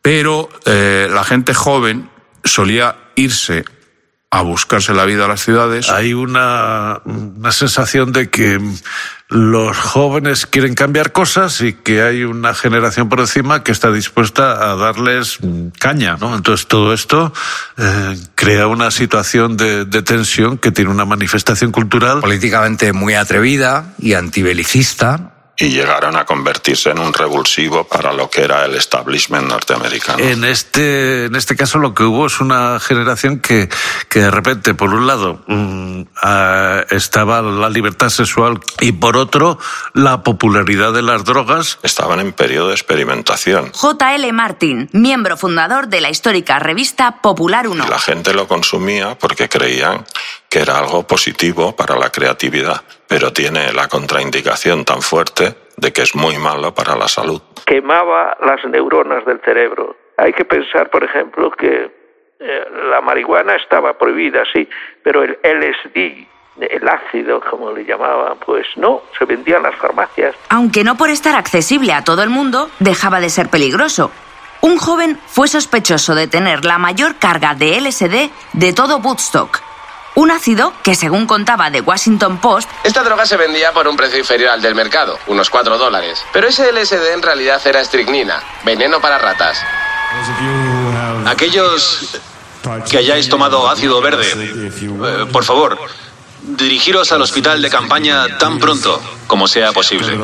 Pero 0.01 0.49
eh, 0.65 1.07
la 1.11 1.23
gente 1.23 1.53
joven 1.53 2.09
solía 2.43 2.95
irse 3.15 3.65
a 4.31 4.41
buscarse 4.41 4.93
la 4.93 5.05
vida 5.05 5.25
a 5.25 5.27
las 5.27 5.43
ciudades. 5.43 5.89
Hay 5.89 6.13
una, 6.13 7.01
una 7.03 7.51
sensación 7.51 8.11
de 8.11 8.29
que 8.29 8.59
los 9.27 9.77
jóvenes 9.77 10.45
quieren 10.45 10.75
cambiar 10.75 11.11
cosas 11.11 11.61
y 11.61 11.73
que 11.73 12.03
hay 12.03 12.23
una 12.23 12.53
generación 12.53 13.09
por 13.09 13.19
encima 13.19 13.63
que 13.63 13.71
está 13.71 13.91
dispuesta 13.91 14.71
a 14.71 14.75
darles 14.75 15.39
caña, 15.79 16.17
¿no? 16.19 16.35
Entonces 16.35 16.67
todo 16.67 16.93
esto 16.93 17.33
eh, 17.77 18.17
crea 18.35 18.67
una 18.67 18.91
situación 18.91 19.57
de, 19.57 19.85
de, 19.85 20.01
tensión 20.03 20.59
que 20.59 20.71
tiene 20.71 20.91
una 20.91 21.05
manifestación 21.05 21.71
cultural 21.71 22.21
políticamente 22.21 22.93
muy 22.93 23.15
atrevida 23.15 23.93
y 23.97 24.13
antibelicista 24.13 25.38
y 25.61 25.69
llegaron 25.71 26.15
a 26.15 26.25
convertirse 26.25 26.89
en 26.89 26.99
un 26.99 27.13
revulsivo 27.13 27.83
para 27.83 28.13
lo 28.13 28.29
que 28.29 28.43
era 28.43 28.63
el 28.63 28.75
establishment 28.75 29.45
norteamericano. 29.45 30.23
En 30.23 30.45
este, 30.45 31.25
en 31.25 31.35
este 31.35 31.57
caso 31.57 31.79
lo 31.79 31.93
que 31.93 32.03
hubo 32.03 32.27
es 32.27 32.39
una 32.39 32.79
generación 32.79 33.39
que, 33.39 33.67
que 34.07 34.19
de 34.21 34.31
repente, 34.31 34.73
por 34.73 34.93
un 34.93 35.05
lado, 35.05 35.43
mmm, 35.47 36.01
uh, 36.01 36.95
estaba 36.95 37.41
la 37.41 37.69
libertad 37.69 38.07
sexual 38.07 38.61
y 38.79 38.93
por 38.93 39.17
otro, 39.17 39.59
la 39.93 40.23
popularidad 40.23 40.93
de 40.93 41.01
las 41.01 41.25
drogas. 41.25 41.77
Estaban 41.83 42.21
en 42.21 42.31
periodo 42.31 42.69
de 42.69 42.75
experimentación. 42.75 43.71
J.L. 43.73 44.31
Martin, 44.31 44.89
miembro 44.93 45.35
fundador 45.35 45.89
de 45.89 45.99
la 45.99 46.09
histórica 46.09 46.59
revista 46.59 47.19
Popular 47.21 47.67
1. 47.67 47.85
Y 47.85 47.89
la 47.89 47.99
gente 47.99 48.33
lo 48.33 48.47
consumía 48.47 49.17
porque 49.19 49.49
creían 49.49 50.05
que 50.49 50.59
era 50.59 50.79
algo 50.79 51.05
positivo 51.05 51.75
para 51.75 51.95
la 51.95 52.09
creatividad, 52.11 52.81
pero 53.07 53.31
tiene 53.31 53.71
la 53.71 53.87
contraindicación 53.87 54.83
tan 54.83 55.01
fuerte 55.01 55.55
de 55.77 55.93
que 55.93 56.01
es 56.01 56.15
muy 56.15 56.37
malo 56.37 56.73
para 56.73 56.95
la 56.95 57.07
salud. 57.07 57.41
Quemaba 57.65 58.35
las 58.41 58.65
neuronas 58.65 59.23
del 59.25 59.39
cerebro. 59.41 59.95
Hay 60.17 60.33
que 60.33 60.45
pensar, 60.45 60.89
por 60.89 61.03
ejemplo, 61.03 61.51
que 61.51 61.91
eh, 62.39 62.65
la 62.89 62.99
marihuana 63.01 63.55
estaba 63.55 63.97
prohibida, 63.97 64.43
sí, 64.51 64.67
pero 65.03 65.23
el 65.23 65.37
LSD, 65.43 66.27
el 66.59 66.87
ácido, 66.89 67.39
como 67.41 67.71
le 67.71 67.85
llamaban, 67.85 68.37
pues 68.39 68.65
no, 68.75 69.03
se 69.17 69.25
vendía 69.25 69.57
en 69.57 69.63
las 69.63 69.75
farmacias. 69.75 70.35
Aunque 70.49 70.83
no 70.83 70.97
por 70.97 71.09
estar 71.09 71.35
accesible 71.35 71.93
a 71.93 72.03
todo 72.03 72.23
el 72.23 72.29
mundo, 72.29 72.69
dejaba 72.79 73.19
de 73.19 73.29
ser 73.29 73.49
peligroso. 73.49 74.11
Un 74.61 74.77
joven 74.77 75.17
fue 75.27 75.47
sospechoso 75.47 76.15
de 76.15 76.27
tener 76.27 76.65
la 76.65 76.77
mayor 76.77 77.15
carga 77.17 77.53
de 77.55 77.79
LSD 77.79 78.29
de 78.53 78.73
todo 78.73 78.97
Woodstock. 78.97 79.68
Un 80.19 80.31
ácido 80.31 80.73
que, 80.83 80.95
según 80.95 81.25
contaba 81.25 81.71
The 81.71 81.79
Washington 81.79 82.41
Post, 82.41 82.69
esta 82.83 83.03
droga 83.03 83.25
se 83.25 83.37
vendía 83.37 83.71
por 83.71 83.87
un 83.87 83.95
precio 83.95 84.19
inferior 84.19 84.49
al 84.49 84.61
del 84.61 84.75
mercado, 84.75 85.17
unos 85.27 85.49
4 85.49 85.77
dólares. 85.77 86.25
Pero 86.33 86.49
ese 86.49 86.73
LSD 86.73 87.13
en 87.13 87.21
realidad 87.21 87.61
era 87.65 87.79
estricnina, 87.79 88.43
veneno 88.65 88.99
para 88.99 89.17
ratas. 89.17 89.61
Aquellos 91.25 92.19
que 92.91 92.97
hayáis 92.97 93.29
tomado 93.29 93.69
ácido 93.69 94.01
verde, 94.01 94.27
eh, 94.35 95.25
por 95.31 95.45
favor, 95.45 95.79
dirigiros 96.41 97.13
al 97.13 97.21
hospital 97.21 97.61
de 97.61 97.69
campaña 97.69 98.37
tan 98.37 98.59
pronto 98.59 99.01
como 99.25 99.47
sea 99.47 99.71
posible. 99.71 100.19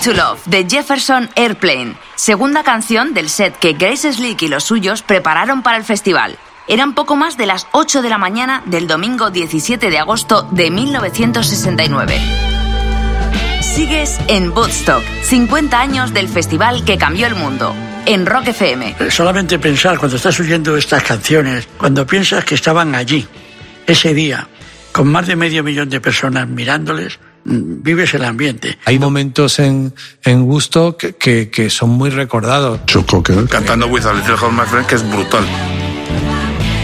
To 0.00 0.14
Love 0.14 0.40
de 0.46 0.66
Jefferson 0.68 1.28
Airplane, 1.36 1.94
segunda 2.14 2.62
canción 2.62 3.12
del 3.12 3.28
set 3.28 3.56
que 3.58 3.74
Grace 3.74 4.12
Slick 4.12 4.40
y 4.42 4.48
los 4.48 4.64
suyos 4.64 5.02
prepararon 5.02 5.62
para 5.62 5.76
el 5.76 5.84
festival. 5.84 6.38
Eran 6.68 6.94
poco 6.94 7.16
más 7.16 7.36
de 7.36 7.46
las 7.46 7.66
8 7.72 8.00
de 8.00 8.08
la 8.08 8.16
mañana 8.16 8.62
del 8.64 8.86
domingo 8.86 9.30
17 9.30 9.90
de 9.90 9.98
agosto 9.98 10.48
de 10.52 10.70
1969. 10.70 12.18
Sigues 13.60 14.18
en 14.28 14.50
Woodstock, 14.50 15.02
50 15.22 15.78
años 15.78 16.14
del 16.14 16.28
festival 16.28 16.84
que 16.84 16.96
cambió 16.96 17.26
el 17.26 17.34
mundo. 17.34 17.74
En 18.06 18.24
Rock 18.24 18.48
FM. 18.48 19.10
Solamente 19.10 19.58
pensar 19.58 19.98
cuando 19.98 20.16
estás 20.16 20.40
oyendo 20.40 20.76
estas 20.76 21.02
canciones, 21.02 21.68
cuando 21.76 22.06
piensas 22.06 22.44
que 22.44 22.54
estaban 22.54 22.94
allí, 22.94 23.28
ese 23.86 24.14
día, 24.14 24.48
con 24.92 25.08
más 25.08 25.26
de 25.26 25.36
medio 25.36 25.62
millón 25.62 25.90
de 25.90 26.00
personas 26.00 26.48
mirándoles, 26.48 27.18
vives 27.44 28.14
el 28.14 28.24
ambiente. 28.24 28.78
Hay 28.84 28.98
momentos 28.98 29.58
en, 29.58 29.94
en 30.24 30.44
gusto 30.44 30.96
que, 30.96 31.14
que, 31.16 31.50
que 31.50 31.70
son 31.70 31.90
muy 31.90 32.10
recordados. 32.10 32.80
Cantando 33.48 33.86
With 33.86 34.06
a 34.06 34.12
Little 34.14 34.34
Help 34.34 34.52
My 34.52 34.66
Friend, 34.66 34.86
que 34.86 34.94
es 34.96 35.10
brutal. 35.10 35.44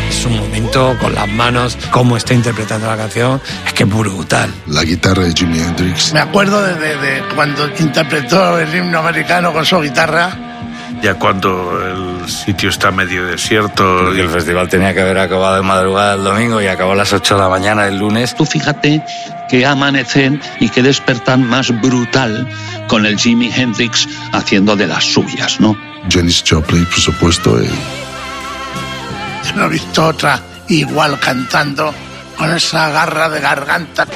Es 0.09 0.25
un 0.25 0.37
momento 0.39 0.97
con 1.01 1.15
las 1.15 1.29
manos, 1.29 1.77
cómo 1.91 2.17
está 2.17 2.33
interpretando 2.33 2.87
la 2.87 2.97
canción, 2.97 3.41
es 3.67 3.73
que 3.75 3.83
es 3.83 3.89
brutal. 3.89 4.51
La 4.67 4.83
guitarra 4.83 5.25
de 5.25 5.33
Jimi 5.35 5.59
Hendrix. 5.59 6.13
Me 6.13 6.21
acuerdo 6.21 6.63
de, 6.63 6.75
de- 6.75 6.97
de 6.97 7.23
cuando 7.35 7.69
interpretó 7.79 8.59
el 8.59 8.75
himno 8.75 8.99
americano 9.01 9.53
con 9.53 9.65
su 9.67 9.81
guitarra. 9.81 10.56
Ya 11.03 11.15
cuando 11.15 11.81
el 11.87 12.29
sitio 12.29 12.71
está 12.71 12.91
medio 12.91 13.27
desierto. 13.27 14.15
Y 14.15 14.21
el 14.21 14.29
festival 14.29 14.69
tenía 14.69 14.95
que 14.95 15.01
haber 15.01 15.19
acabado 15.19 15.57
de 15.57 15.63
madrugada 15.63 16.15
el 16.15 16.25
domingo 16.25 16.61
y 16.61 16.67
acabó 16.67 16.93
a 16.93 16.97
las 16.97 17.13
8 17.13 17.35
de 17.35 17.41
la 17.41 17.49
mañana 17.49 17.87
el 17.87 17.99
lunes. 17.99 18.35
Tú 18.35 18.45
fíjate 18.45 19.05
que 19.49 19.67
amanecer 19.67 20.41
y 20.59 20.69
que 20.69 20.83
despertar 20.83 21.39
más 21.39 21.71
brutal 21.81 22.49
con 22.89 23.07
el 23.07 23.19
Jimi 23.19 23.51
Hendrix 23.55 24.09
haciendo 24.33 24.75
de 24.77 24.87
las 24.87 25.05
suyas, 25.05 25.61
¿no? 25.61 25.77
Janis 26.11 26.43
Joplin, 26.49 26.85
por 26.87 27.01
supuesto. 27.01 27.63
Yo 27.63 29.53
no 29.55 29.67
he 29.67 29.69
visto 29.69 30.07
otra 30.07 30.41
igual 30.69 31.19
cantando 31.21 31.95
con 32.37 32.55
esa 32.55 32.91
garra 32.91 33.29
de 33.29 33.41
garganta. 33.41 34.07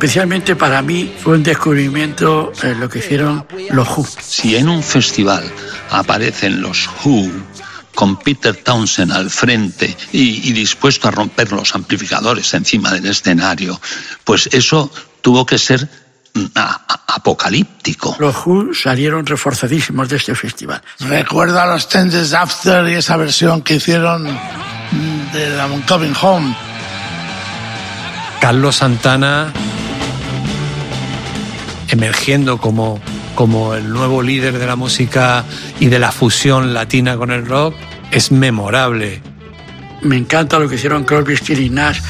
Especialmente 0.00 0.56
para 0.56 0.80
mí 0.80 1.14
fue 1.22 1.34
un 1.34 1.42
descubrimiento 1.42 2.54
eh, 2.62 2.74
lo 2.74 2.88
que 2.88 3.00
hicieron 3.00 3.44
los 3.70 3.86
Who. 3.86 4.06
Si 4.18 4.56
en 4.56 4.70
un 4.70 4.82
festival 4.82 5.44
aparecen 5.90 6.62
los 6.62 6.88
Who 7.04 7.30
con 7.94 8.16
Peter 8.18 8.56
Townsend 8.56 9.12
al 9.12 9.28
frente 9.28 9.94
y, 10.10 10.48
y 10.48 10.52
dispuesto 10.54 11.06
a 11.08 11.10
romper 11.10 11.52
los 11.52 11.74
amplificadores 11.74 12.54
encima 12.54 12.90
del 12.92 13.04
escenario, 13.04 13.78
pues 14.24 14.48
eso 14.52 14.90
tuvo 15.20 15.44
que 15.44 15.58
ser 15.58 15.86
mm, 16.32 16.44
a- 16.54 16.80
a- 16.88 17.14
apocalíptico. 17.16 18.16
Los 18.18 18.34
Who 18.46 18.72
salieron 18.72 19.26
reforzadísimos 19.26 20.08
de 20.08 20.16
este 20.16 20.34
festival. 20.34 20.80
Recuerdo 21.00 21.60
a 21.60 21.66
los 21.66 21.86
Ten 21.90 22.08
Days 22.08 22.32
After 22.32 22.88
y 22.88 22.94
esa 22.94 23.18
versión 23.18 23.60
que 23.60 23.74
hicieron 23.74 24.22
mm, 24.24 25.32
de 25.34 25.50
la 25.58 25.68
Coming 25.86 26.14
Home. 26.22 26.56
Carlos 28.40 28.76
Santana 28.76 29.52
emergiendo 31.92 32.58
como, 32.58 33.00
como 33.34 33.74
el 33.74 33.90
nuevo 33.90 34.22
líder 34.22 34.58
de 34.58 34.66
la 34.66 34.76
música 34.76 35.44
y 35.78 35.86
de 35.86 35.98
la 35.98 36.12
fusión 36.12 36.74
latina 36.74 37.16
con 37.16 37.30
el 37.30 37.46
rock 37.46 37.74
es 38.10 38.32
memorable. 38.32 39.20
Me 40.02 40.16
encanta 40.16 40.58
lo 40.58 40.68
que 40.68 40.76
hicieron 40.76 41.04
Crosby, 41.04 41.36
Stills 41.36 41.60
y 41.60 41.70
Nash 41.70 42.00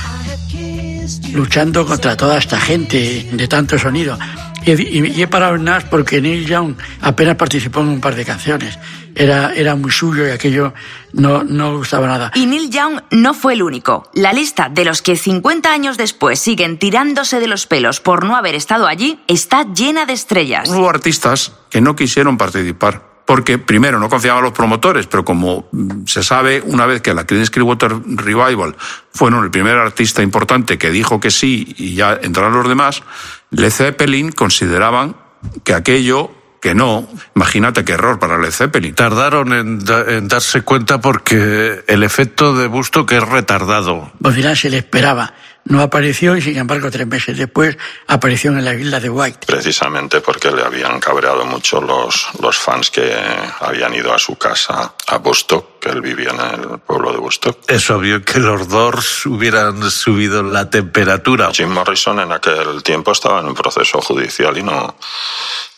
luchando 1.33 1.87
contra 1.87 2.17
toda 2.17 2.39
esta 2.39 2.61
gente 2.61 3.29
de 3.33 3.49
tanto 3.49 3.79
sonido. 3.79 4.19
Y, 4.67 4.73
y- 4.73 5.07
y 5.17 5.23
he 5.23 5.27
parado 5.29 5.55
en 5.57 5.65
Nash 5.65 5.85
porque 5.91 6.21
Neil 6.21 6.47
Young 6.47 6.75
apenas 7.01 7.37
participó 7.37 7.81
en 7.81 7.89
un 7.89 8.01
par 8.01 8.15
de 8.15 8.25
canciones. 8.25 8.79
Era, 9.15 9.53
era 9.55 9.75
muy 9.75 9.91
suyo 9.91 10.27
y 10.27 10.31
aquello 10.31 10.73
no, 11.13 11.43
no 11.43 11.77
gustaba 11.79 12.07
nada. 12.07 12.31
Y 12.35 12.47
Neil 12.47 12.71
Young 12.71 13.01
no 13.11 13.35
fue 13.35 13.55
el 13.55 13.63
único. 13.63 14.09
La 14.15 14.33
lista 14.33 14.69
de 14.69 14.85
los 14.85 15.03
que 15.03 15.17
50 15.17 15.73
años 15.73 15.97
después 15.97 16.39
siguen 16.39 16.79
tirándose 16.79 17.41
de 17.41 17.47
los 17.49 17.67
pelos 17.67 18.01
por 18.01 18.25
no 18.25 18.37
haber 18.37 18.55
estado 18.55 18.87
allí 18.87 19.19
está 19.27 19.65
llena 19.73 20.07
de 20.07 20.13
estrellas. 20.13 20.69
Hubo 20.69 20.89
artistas 20.89 21.53
que 21.71 21.81
no 21.81 21.97
quisieron 21.97 22.37
participar. 22.39 23.09
Porque, 23.27 23.59
primero, 23.59 24.01
no 24.01 24.09
confiaban 24.09 24.43
los 24.43 24.51
promotores, 24.53 25.07
pero 25.07 25.25
como 25.25 25.69
mm, 25.71 26.05
se 26.07 26.25
sabe, 26.25 26.61
una 26.67 26.85
vez 26.87 27.01
que 27.01 27.15
la 27.15 27.27
Creedence 27.27 27.53
Clearwater 27.53 27.93
Revival 28.05 28.75
fueron 29.13 29.45
el 29.45 29.53
primer 29.53 29.77
artista 29.77 30.21
importante 30.21 30.79
que 30.79 30.91
dijo 30.91 31.21
que 31.21 31.31
sí 31.31 31.73
y 31.79 31.95
ya 31.95 32.19
entraron 32.21 32.55
los 32.55 32.69
demás, 32.69 33.05
Led 33.51 33.71
Zeppelin 33.71 34.33
consideraban 34.33 35.17
que 35.65 35.75
aquello 35.75 36.31
que 36.61 36.75
no. 36.75 37.09
Imagínate 37.35 37.85
qué 37.85 37.93
error 37.93 38.19
para 38.19 38.39
Led 38.39 38.51
Zeppelin. 38.51 38.95
Tardaron 38.95 39.53
en, 39.55 39.79
da- 39.85 40.05
en 40.09 40.29
darse 40.29 40.61
cuenta 40.63 41.01
porque 41.01 41.83
el 41.87 42.03
efecto 42.03 42.55
de 42.55 42.67
busto 42.67 43.07
que 43.07 43.17
es 43.17 43.27
retardado. 43.27 44.13
Bob 44.19 44.35
Dylan 44.35 44.57
se 44.57 44.69
le 44.71 44.79
esperaba. 44.79 45.33
No 45.65 45.83
apareció 45.83 46.37
y 46.37 46.43
sin 46.43 46.57
embargo 46.57 46.91
tres 46.91 47.07
meses 47.07 47.37
después 47.37 47.77
apareció 48.07 48.51
en 48.51 48.65
la 48.65 48.75
isla 48.75 48.99
de 48.99 49.11
White. 49.11 49.47
Precisamente 49.47 50.21
porque 50.21 50.51
le 50.51 50.63
habían 50.63 50.99
cabreado 51.01 51.45
mucho 51.45 51.81
los, 51.81 52.29
los 52.41 52.57
fans 52.57 52.91
que 52.91 53.15
habían 53.61 53.95
ido 53.95 54.13
a 54.13 54.19
su 54.19 54.37
casa 54.37 54.95
a 55.07 55.19
Bustock, 55.19 55.79
que 55.79 55.91
él 55.91 56.01
vivía 56.01 56.31
en 56.31 56.41
el 56.41 56.79
pueblo 56.79 57.13
de 57.13 57.19
Bustock. 57.19 57.71
Es 57.71 57.91
obvio 57.91 58.25
que 58.25 58.39
los 58.39 58.69
Doors 58.69 59.27
hubieran 59.27 59.91
subido 59.91 60.43
la 60.43 60.71
temperatura. 60.71 61.51
Jim 61.53 61.69
Morrison 61.69 62.21
en 62.21 62.33
aquel 62.33 62.83
tiempo 62.83 63.13
estaba 63.13 63.41
en 63.41 63.47
un 63.47 63.55
proceso 63.55 64.01
judicial 64.01 64.57
y 64.57 64.63
no, 64.63 64.97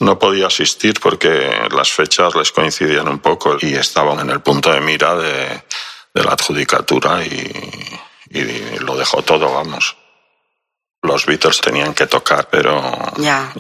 no 0.00 0.18
podía 0.18 0.46
asistir 0.46 1.00
porque 1.00 1.68
las 1.74 1.90
fechas 1.90 2.34
les 2.34 2.52
coincidían 2.52 3.08
un 3.08 3.18
poco 3.18 3.56
y 3.60 3.74
estaban 3.74 4.20
en 4.20 4.30
el 4.30 4.40
punto 4.40 4.72
de 4.72 4.80
mira 4.80 5.16
de, 5.16 5.64
de 6.14 6.24
la 6.24 6.32
adjudicatura 6.32 7.24
y, 7.24 7.50
y 8.32 8.78
lo 8.80 8.96
dejó 8.96 9.22
todo, 9.22 9.52
vamos. 9.52 9.96
Los 11.04 11.26
Beatles 11.26 11.60
tenían 11.60 11.94
que 11.94 12.06
tocar, 12.06 12.48
pero. 12.48 12.80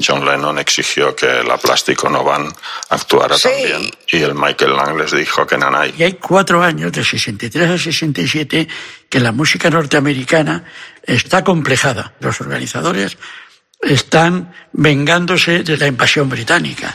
John 0.00 0.24
Lennon 0.24 0.58
exigió 0.60 1.16
que 1.16 1.42
la 1.42 1.58
Plástico 1.58 2.08
No 2.08 2.22
Van 2.22 2.46
actuara 2.90 3.36
Sí. 3.36 3.48
también 3.48 3.90
y 4.12 4.22
el 4.22 4.34
Michael 4.36 4.76
Lang 4.76 4.96
les 4.96 5.10
dijo 5.10 5.44
que 5.44 5.58
nanay. 5.58 5.92
Y 5.98 6.04
hay 6.04 6.12
cuatro 6.14 6.62
años, 6.62 6.92
de 6.92 7.02
63 7.04 7.70
a 7.70 7.78
67, 7.78 8.68
que 9.08 9.18
la 9.18 9.32
música 9.32 9.70
norteamericana 9.70 10.64
está 11.02 11.42
complejada. 11.42 12.14
Los 12.20 12.40
organizadores 12.40 13.18
están 13.80 14.54
vengándose 14.72 15.64
de 15.64 15.76
la 15.76 15.88
invasión 15.88 16.28
británica. 16.28 16.94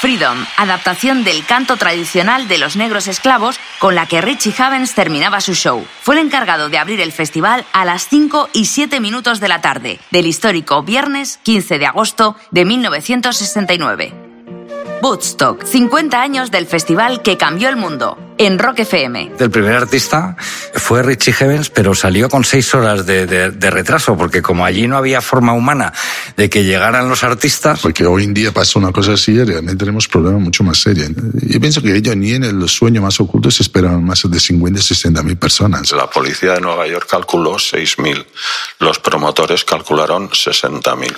Freedom, 0.00 0.46
adaptación 0.56 1.24
del 1.24 1.44
canto 1.44 1.76
tradicional 1.76 2.48
de 2.48 2.56
los 2.56 2.74
negros 2.74 3.06
esclavos 3.06 3.60
con 3.78 3.94
la 3.94 4.06
que 4.06 4.22
Richie 4.22 4.54
Havens 4.56 4.94
terminaba 4.94 5.42
su 5.42 5.52
show. 5.52 5.86
Fue 6.00 6.14
el 6.14 6.24
encargado 6.24 6.70
de 6.70 6.78
abrir 6.78 7.02
el 7.02 7.12
festival 7.12 7.66
a 7.74 7.84
las 7.84 8.08
5 8.08 8.48
y 8.54 8.64
7 8.64 8.98
minutos 8.98 9.40
de 9.40 9.48
la 9.48 9.60
tarde 9.60 10.00
del 10.10 10.26
histórico 10.26 10.82
viernes 10.82 11.38
15 11.42 11.78
de 11.78 11.84
agosto 11.84 12.34
de 12.50 12.64
1969. 12.64 14.14
Woodstock, 15.02 15.64
50 15.64 16.18
años 16.18 16.50
del 16.50 16.64
festival 16.64 17.20
que 17.20 17.36
cambió 17.36 17.68
el 17.68 17.76
mundo, 17.76 18.16
en 18.40 18.58
Rock 18.58 18.78
FM. 18.80 19.32
El 19.38 19.50
primer 19.50 19.74
artista 19.74 20.34
fue 20.74 21.02
Richie 21.02 21.34
Havens, 21.38 21.68
pero 21.68 21.94
salió 21.94 22.30
con 22.30 22.42
seis 22.42 22.74
horas 22.74 23.04
de, 23.04 23.26
de- 23.26 23.50
de 23.50 23.70
retraso, 23.70 24.16
porque 24.16 24.40
como 24.40 24.64
allí 24.64 24.86
no 24.86 24.96
había 24.96 25.20
forma 25.20 25.52
humana 25.52 25.92
de 26.38 26.48
que 26.48 26.64
llegaran 26.64 27.06
los 27.10 27.22
artistas. 27.22 27.80
Porque 27.80 28.06
hoy 28.06 28.24
en 28.24 28.32
día 28.32 28.50
pasa 28.50 28.78
una 28.78 28.92
cosa 28.92 29.12
así 29.12 29.32
y 29.32 29.44
realmente 29.44 29.84
tenemos 29.84 30.08
problemas 30.08 30.40
mucho 30.40 30.64
más 30.64 30.78
serios. 30.78 31.10
Yo 31.34 31.60
pienso 31.60 31.82
que 31.82 31.94
ellos 31.94 32.16
ni 32.16 32.32
en 32.32 32.44
el 32.44 32.66
sueño 32.66 33.02
más 33.02 33.20
oculto 33.20 33.50
se 33.50 33.62
esperaban 33.62 34.02
más 34.04 34.22
de 34.24 34.40
50 34.40 34.80
60 34.80 35.22
mil 35.22 35.36
personas. 35.36 35.92
La 35.92 36.08
policía 36.08 36.54
de 36.54 36.62
Nueva 36.62 36.86
York 36.86 37.06
calculó 37.10 37.56
6.000, 37.56 38.24
los 38.78 38.98
promotores 39.00 39.64
calcularon 39.64 40.30
60.000 40.30 41.14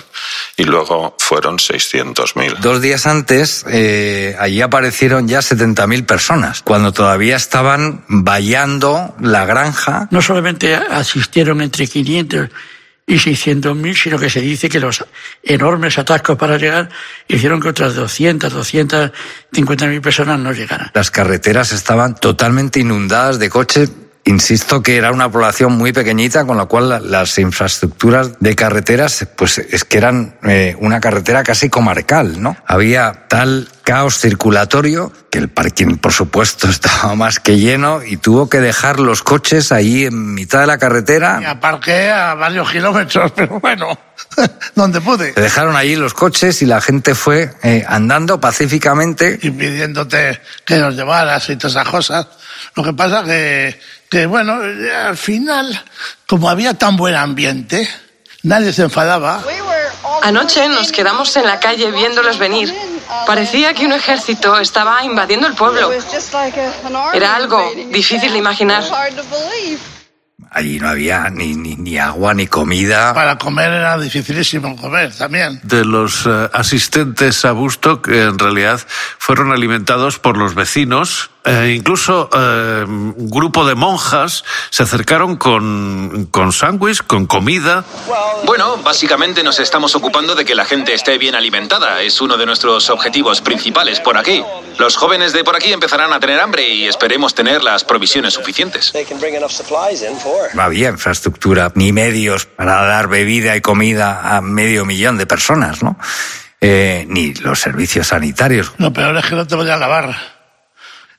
y 0.57 0.63
luego 0.65 1.15
fueron 1.19 1.55
600.000. 1.57 2.57
Dos 2.59 2.81
días 2.81 3.07
antes, 3.07 3.63
eh, 3.69 4.35
allí 4.39 4.59
aparecieron 4.61 5.29
ya 5.29 5.39
70.000 5.39 6.05
personas, 6.05 6.61
cuando 6.63 6.91
todavía 6.91 7.12
estaban 7.37 8.03
vallando 8.07 9.15
la 9.19 9.45
granja. 9.45 10.07
No 10.11 10.21
solamente 10.21 10.75
asistieron 10.75 11.61
entre 11.61 11.87
500 11.87 12.49
y 13.05 13.19
600 13.19 13.75
mil, 13.75 13.95
sino 13.95 14.17
que 14.17 14.29
se 14.29 14.39
dice 14.39 14.69
que 14.69 14.79
los 14.79 15.03
enormes 15.43 15.97
atascos 15.97 16.37
para 16.37 16.57
llegar 16.57 16.89
hicieron 17.27 17.59
que 17.59 17.67
otras 17.69 17.95
200, 17.95 18.51
250 18.53 19.87
mil 19.87 20.01
personas 20.01 20.39
no 20.39 20.51
llegaran. 20.53 20.89
Las 20.93 21.11
carreteras 21.11 21.71
estaban 21.73 22.15
totalmente 22.15 22.79
inundadas 22.79 23.39
de 23.39 23.49
coches. 23.49 23.91
Insisto 24.25 24.81
que 24.81 24.95
era 24.95 25.11
una 25.11 25.29
población 25.29 25.73
muy 25.73 25.91
pequeñita, 25.91 26.45
con 26.45 26.55
lo 26.55 26.69
cual 26.69 26.87
la- 26.87 26.99
las 27.01 27.37
infraestructuras 27.39 28.39
de 28.39 28.55
carreteras, 28.55 29.27
pues 29.35 29.57
es 29.57 29.83
que 29.83 29.97
eran 29.97 30.37
eh, 30.43 30.77
una 30.79 31.01
carretera 31.01 31.43
casi 31.43 31.69
comarcal, 31.69 32.41
¿no? 32.41 32.55
Había 32.65 33.25
tal 33.27 33.67
caos 33.83 34.17
circulatorio 34.19 35.11
que 35.29 35.39
el 35.39 35.49
parking, 35.49 35.97
por 35.97 36.13
supuesto, 36.13 36.67
estaba 36.69 37.15
más 37.15 37.39
que 37.39 37.57
lleno 37.57 38.01
y 38.03 38.17
tuvo 38.17 38.49
que 38.49 38.59
dejar 38.59 38.99
los 38.99 39.21
coches 39.21 39.71
ahí 39.71 40.05
en 40.05 40.33
mitad 40.33 40.61
de 40.61 40.67
la 40.67 40.77
carretera. 40.77 41.39
Y 41.41 41.45
aparqué 41.45 42.09
a 42.09 42.33
varios 42.33 42.71
kilómetros, 42.71 43.31
pero 43.35 43.59
bueno, 43.59 43.97
donde 44.75 45.01
pude. 45.01 45.33
Se 45.33 45.41
dejaron 45.41 45.75
allí 45.75 45.95
los 45.95 46.13
coches 46.13 46.61
y 46.61 46.65
la 46.65 46.81
gente 46.81 47.15
fue 47.15 47.53
eh, 47.63 47.85
andando 47.87 48.39
pacíficamente. 48.39 49.39
Y 49.41 49.51
pidiéndote 49.51 50.39
que 50.65 50.77
los 50.77 50.95
llevaras 50.95 51.49
y 51.49 51.55
todas 51.57 51.73
esas 51.73 51.89
cosas. 51.89 52.27
Lo 52.75 52.83
que 52.83 52.93
pasa 52.93 53.23
que, 53.23 53.79
que 54.09 54.25
bueno, 54.25 54.53
al 54.53 55.17
final, 55.17 55.83
como 56.27 56.49
había 56.49 56.73
tan 56.75 56.95
buen 56.95 57.15
ambiente, 57.15 57.87
nadie 58.43 58.73
se 58.73 58.83
enfadaba. 58.83 59.41
Anoche 60.21 60.69
nos 60.69 60.91
quedamos 60.91 61.35
en 61.35 61.45
la 61.45 61.59
calle 61.59 61.91
viéndolos 61.91 62.37
venir. 62.37 62.73
Parecía 63.25 63.73
que 63.73 63.85
un 63.85 63.93
ejército 63.93 64.57
estaba 64.59 65.03
invadiendo 65.03 65.47
el 65.47 65.53
pueblo. 65.53 65.91
Era 67.13 67.35
algo 67.35 67.71
difícil 67.91 68.31
de 68.31 68.37
imaginar. 68.37 68.83
Allí 70.51 70.79
no 70.79 70.87
había 70.87 71.29
ni, 71.31 71.55
ni, 71.55 71.75
ni 71.75 71.97
agua 71.97 72.33
ni 72.35 72.45
comida. 72.47 73.13
Para 73.13 73.37
comer 73.37 73.71
era 73.71 73.97
dificilísimo 73.97 74.75
comer 74.75 75.13
también. 75.15 75.59
De 75.63 75.83
los 75.83 76.27
eh, 76.27 76.49
asistentes 76.53 77.43
a 77.43 77.53
Busto, 77.53 78.03
que 78.03 78.21
en 78.21 78.37
realidad 78.37 78.79
fueron 79.17 79.51
alimentados 79.51 80.19
por 80.19 80.37
los 80.37 80.53
vecinos, 80.53 81.31
eh, 81.45 81.73
incluso 81.75 82.29
eh, 82.33 82.85
un 82.87 83.29
grupo 83.29 83.65
de 83.65 83.75
monjas 83.75 84.45
se 84.69 84.83
acercaron 84.83 85.35
con, 85.35 86.27
con 86.31 86.53
sándwich, 86.53 87.03
con 87.05 87.25
comida. 87.25 87.83
Bueno, 88.45 88.77
básicamente 88.77 89.43
nos 89.43 89.59
estamos 89.59 89.93
ocupando 89.95 90.35
de 90.35 90.45
que 90.45 90.55
la 90.55 90.63
gente 90.63 90.93
esté 90.93 91.17
bien 91.17 91.35
alimentada. 91.35 92.01
Es 92.01 92.21
uno 92.21 92.37
de 92.37 92.45
nuestros 92.45 92.89
objetivos 92.89 93.41
principales 93.41 93.99
por 93.99 94.17
aquí. 94.17 94.43
Los 94.77 94.95
jóvenes 94.95 95.33
de 95.33 95.43
por 95.43 95.55
aquí 95.55 95.73
empezarán 95.73 96.13
a 96.13 96.19
tener 96.19 96.39
hambre 96.39 96.67
y 96.67 96.87
esperemos 96.87 97.35
tener 97.35 97.63
las 97.63 97.83
provisiones 97.83 98.33
suficientes. 98.33 98.93
No 100.53 100.61
había 100.61 100.89
infraestructura 100.89 101.71
ni 101.75 101.91
medios 101.91 102.45
para 102.45 102.83
dar 102.85 103.07
bebida 103.07 103.55
y 103.55 103.61
comida 103.61 104.35
a 104.35 104.41
medio 104.41 104.85
millón 104.85 105.17
de 105.17 105.25
personas, 105.25 105.83
¿no? 105.83 105.97
Eh, 106.61 107.05
ni 107.09 107.33
los 107.33 107.59
servicios 107.59 108.07
sanitarios. 108.07 108.71
Lo 108.77 108.93
peor 108.93 109.17
es 109.17 109.25
que 109.25 109.35
no 109.35 109.45
te 109.45 109.57
podías 109.57 109.77
lavar. 109.77 110.32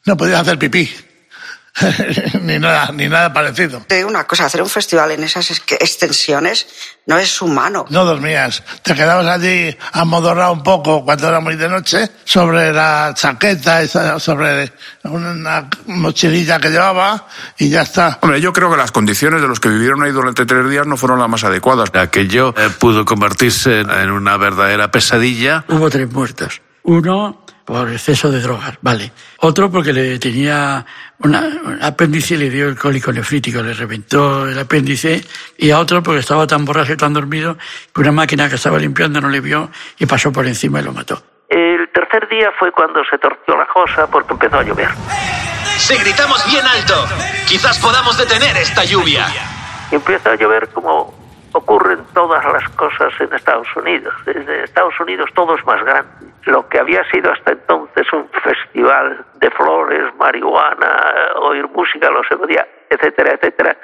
No 0.07 0.17
podías 0.17 0.41
hacer 0.41 0.59
pipí. 0.59 0.93
ni 2.43 2.57
nada, 2.61 2.93
ni 2.93 3.09
nada 3.09 3.33
parecido. 3.33 3.81
Te 3.89 3.97
digo 3.97 4.09
una 4.09 4.25
cosa, 4.29 4.45
hacer 4.45 4.63
un 4.63 4.69
festival 4.69 5.11
en 5.11 5.25
esas 5.25 5.51
es- 5.51 5.63
extensiones 5.81 6.69
no 7.07 7.19
es 7.19 7.43
humano. 7.43 7.85
No 7.91 8.05
dormías. 8.05 8.63
Te 8.83 8.95
quedabas 8.95 9.27
allí 9.27 9.77
amodorrado 9.93 10.53
un 10.53 10.63
poco 10.63 11.05
cuando 11.05 11.27
era 11.29 11.41
muy 11.41 11.57
de 11.57 11.69
noche 11.69 12.09
sobre 12.25 12.73
la 12.73 13.13
chaqueta, 13.17 13.89
sobre 14.21 14.73
una 15.03 15.69
mochililla 15.87 16.61
que 16.61 16.71
llevaba 16.71 17.27
y 17.59 17.71
ya 17.71 17.83
está. 17.83 18.19
Hombre, 18.23 18.41
yo 18.41 18.53
creo 18.53 18.71
que 18.71 18.77
las 18.77 18.93
condiciones 18.93 19.43
de 19.43 19.49
los 19.49 19.59
que 19.59 19.69
vivieron 19.69 20.01
ahí 20.05 20.13
durante 20.13 20.47
tres 20.47 20.71
días 20.71 20.87
no 20.87 20.97
fueron 20.97 21.19
las 21.19 21.29
más 21.29 21.43
adecuadas. 21.43 21.91
Aquello 21.95 22.55
eh, 22.57 22.71
pudo 22.79 23.05
convertirse 23.05 23.81
en 23.81 24.11
una 24.13 24.37
verdadera 24.37 24.93
pesadilla. 24.93 25.65
Hubo 25.69 25.91
tres 25.91 26.09
muertos. 26.13 26.63
Uno 26.85 27.44
por 27.65 27.91
exceso 27.91 28.31
de 28.31 28.41
drogas, 28.41 28.77
vale. 28.83 29.11
Otro 29.39 29.71
porque 29.71 29.93
le 29.93 30.19
tenía 30.19 30.85
una, 31.21 31.41
un 31.41 31.83
apéndice 31.83 32.35
y 32.35 32.39
le 32.39 32.51
dio 32.51 32.69
el 32.69 32.79
cólico 32.79 33.13
nefrítico, 33.13 33.63
le 33.63 33.73
reventó 33.73 34.47
el 34.49 34.59
apéndice. 34.59 35.25
Y 35.57 35.71
a 35.71 35.79
otro 35.79 36.03
porque 36.03 36.21
estaba 36.21 36.47
tan 36.47 36.65
borracho 36.65 36.93
y 36.93 36.97
tan 36.97 37.15
dormido 37.15 37.57
que 37.95 38.01
una 38.01 38.13
máquina 38.13 38.49
que 38.49 38.57
estaba 38.57 38.79
limpiando 38.79 39.21
no 39.21 39.29
le 39.29 39.41
vio 39.41 39.71
y 39.99 40.07
pasó 40.07 40.31
por 40.33 40.47
encima 40.47 40.81
y 40.81 40.85
lo 40.85 40.93
mató. 40.93 41.23
El 41.49 41.89
tercer 41.93 42.29
día 42.29 42.51
fue 42.59 42.73
cuando 42.73 43.03
se 43.11 43.19
torció 43.19 43.57
la 43.57 43.67
cosa 43.67 44.07
porque 44.11 44.33
empezó 44.33 44.59
a 44.59 44.63
llover. 44.63 44.89
Si 45.79 45.97
gritamos 45.97 46.45
bien 46.47 46.65
alto, 46.67 46.95
quizás 47.47 47.79
podamos 47.79 48.17
detener 48.19 48.57
esta 48.57 48.85
lluvia. 48.85 49.27
Y 49.91 49.97
empieza 49.97 50.31
a 50.33 50.37
llover 50.37 50.69
como 50.69 51.24
ocurren 51.55 52.01
todas 52.13 52.45
las 52.45 52.69
cosas 52.71 53.13
en 53.21 53.33
Estados 53.33 53.69
Unidos. 53.77 54.13
Desde 54.27 54.65
Estados 54.65 54.95
Unidos 55.01 55.31
todo 55.35 55.57
es 55.57 55.65
más 55.65 55.83
grande. 55.85 56.11
Lo 56.47 56.69
que 56.69 56.79
había 56.79 57.03
sido 57.11 57.33
hasta 57.33 57.53
entonces 57.53 58.07
un 58.13 58.29
festival 58.43 59.25
de 59.37 59.51
flores, 59.53 60.03
marihuana, 60.19 60.97
oír 61.41 61.67
música 61.69 62.11
los 62.11 62.27
días, 62.49 62.67
etcétera, 62.91 63.35
etcétera, 63.35 63.77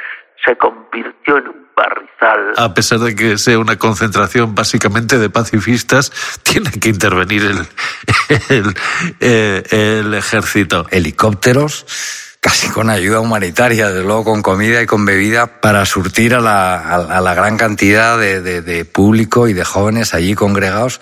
se 0.44 0.56
convirtió 0.56 1.38
en 1.38 1.48
un 1.48 1.68
barrizal. 1.76 2.54
A 2.56 2.74
pesar 2.74 2.98
de 2.98 3.14
que 3.14 3.38
sea 3.38 3.58
una 3.58 3.78
concentración 3.78 4.54
básicamente 4.54 5.18
de 5.18 5.30
pacifistas, 5.30 6.10
tiene 6.42 6.70
que 6.72 6.88
intervenir 6.88 7.42
el, 7.42 7.58
el, 8.50 8.74
eh, 9.20 9.62
el 9.70 10.14
ejército. 10.14 10.86
Helicópteros, 10.90 12.29
casi 12.40 12.68
con 12.68 12.88
ayuda 12.90 13.20
humanitaria, 13.20 13.88
desde 13.90 14.02
luego 14.02 14.24
con 14.24 14.42
comida 14.42 14.82
y 14.82 14.86
con 14.86 15.04
bebida, 15.04 15.60
para 15.60 15.84
surtir 15.84 16.34
a 16.34 16.40
la, 16.40 16.74
a- 16.80 17.18
a 17.18 17.20
la 17.20 17.34
gran 17.34 17.56
cantidad 17.56 18.18
de, 18.18 18.40
de- 18.40 18.62
de 18.62 18.84
público 18.84 19.46
y 19.48 19.52
de 19.52 19.64
jóvenes 19.64 20.14
allí 20.14 20.34
congregados 20.34 21.00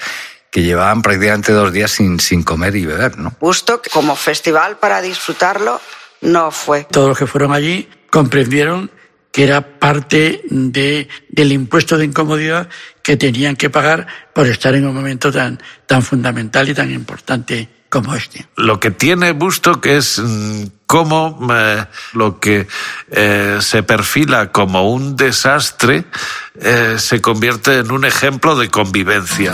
que 0.51 0.62
llevaban 0.62 1.03
prácticamente 1.03 1.53
dos 1.53 1.72
días 1.72 1.90
sin, 1.90 2.18
sin 2.20 2.42
comer 2.42 2.74
y 2.74 2.87
beber, 2.87 3.18
¿no? 3.18 3.35
Gusto 3.38 3.81
como 3.92 4.16
festival 4.16 4.79
para 4.79 5.01
disfrutarlo 5.03 5.81
no 6.22 6.51
fue. 6.51 6.85
Todos 6.90 7.09
los 7.11 7.18
que 7.18 7.27
fueron 7.27 7.53
allí 7.53 7.88
comprendieron 8.11 8.90
que 9.31 9.44
era 9.44 9.79
parte 9.79 10.40
de, 10.48 11.07
del 11.29 11.53
impuesto 11.53 11.98
de 11.98 12.07
incomodidad 12.07 12.68
que 13.03 13.16
tenían 13.16 13.55
que 13.57 13.68
pagar 13.70 14.07
por 14.35 14.46
estar 14.48 14.74
en 14.74 14.87
un 14.87 14.94
momento 14.94 15.31
tan, 15.31 15.62
tan 15.87 16.03
fundamental 16.03 16.68
y 16.68 16.74
tan 16.74 16.90
importante 16.90 17.68
como 17.90 18.14
este. 18.14 18.48
Lo 18.57 18.81
que 18.81 18.90
tiene 18.90 19.33
Busto 19.33 19.81
que 19.83 19.98
es 19.98 20.18
mm, 20.18 20.64
cómo 20.88 21.38
eh, 21.53 21.85
lo 22.14 22.40
que 22.40 22.66
eh, 23.11 23.59
se 23.61 23.83
perfila 23.83 24.51
como 24.51 24.90
un 24.90 25.16
desastre 25.16 26.07
eh, 26.55 26.96
se 26.98 27.20
convierte 27.20 27.81
en 27.81 27.92
un 27.92 28.07
ejemplo 28.07 28.57
de 28.57 28.70
convivencia. 28.70 29.53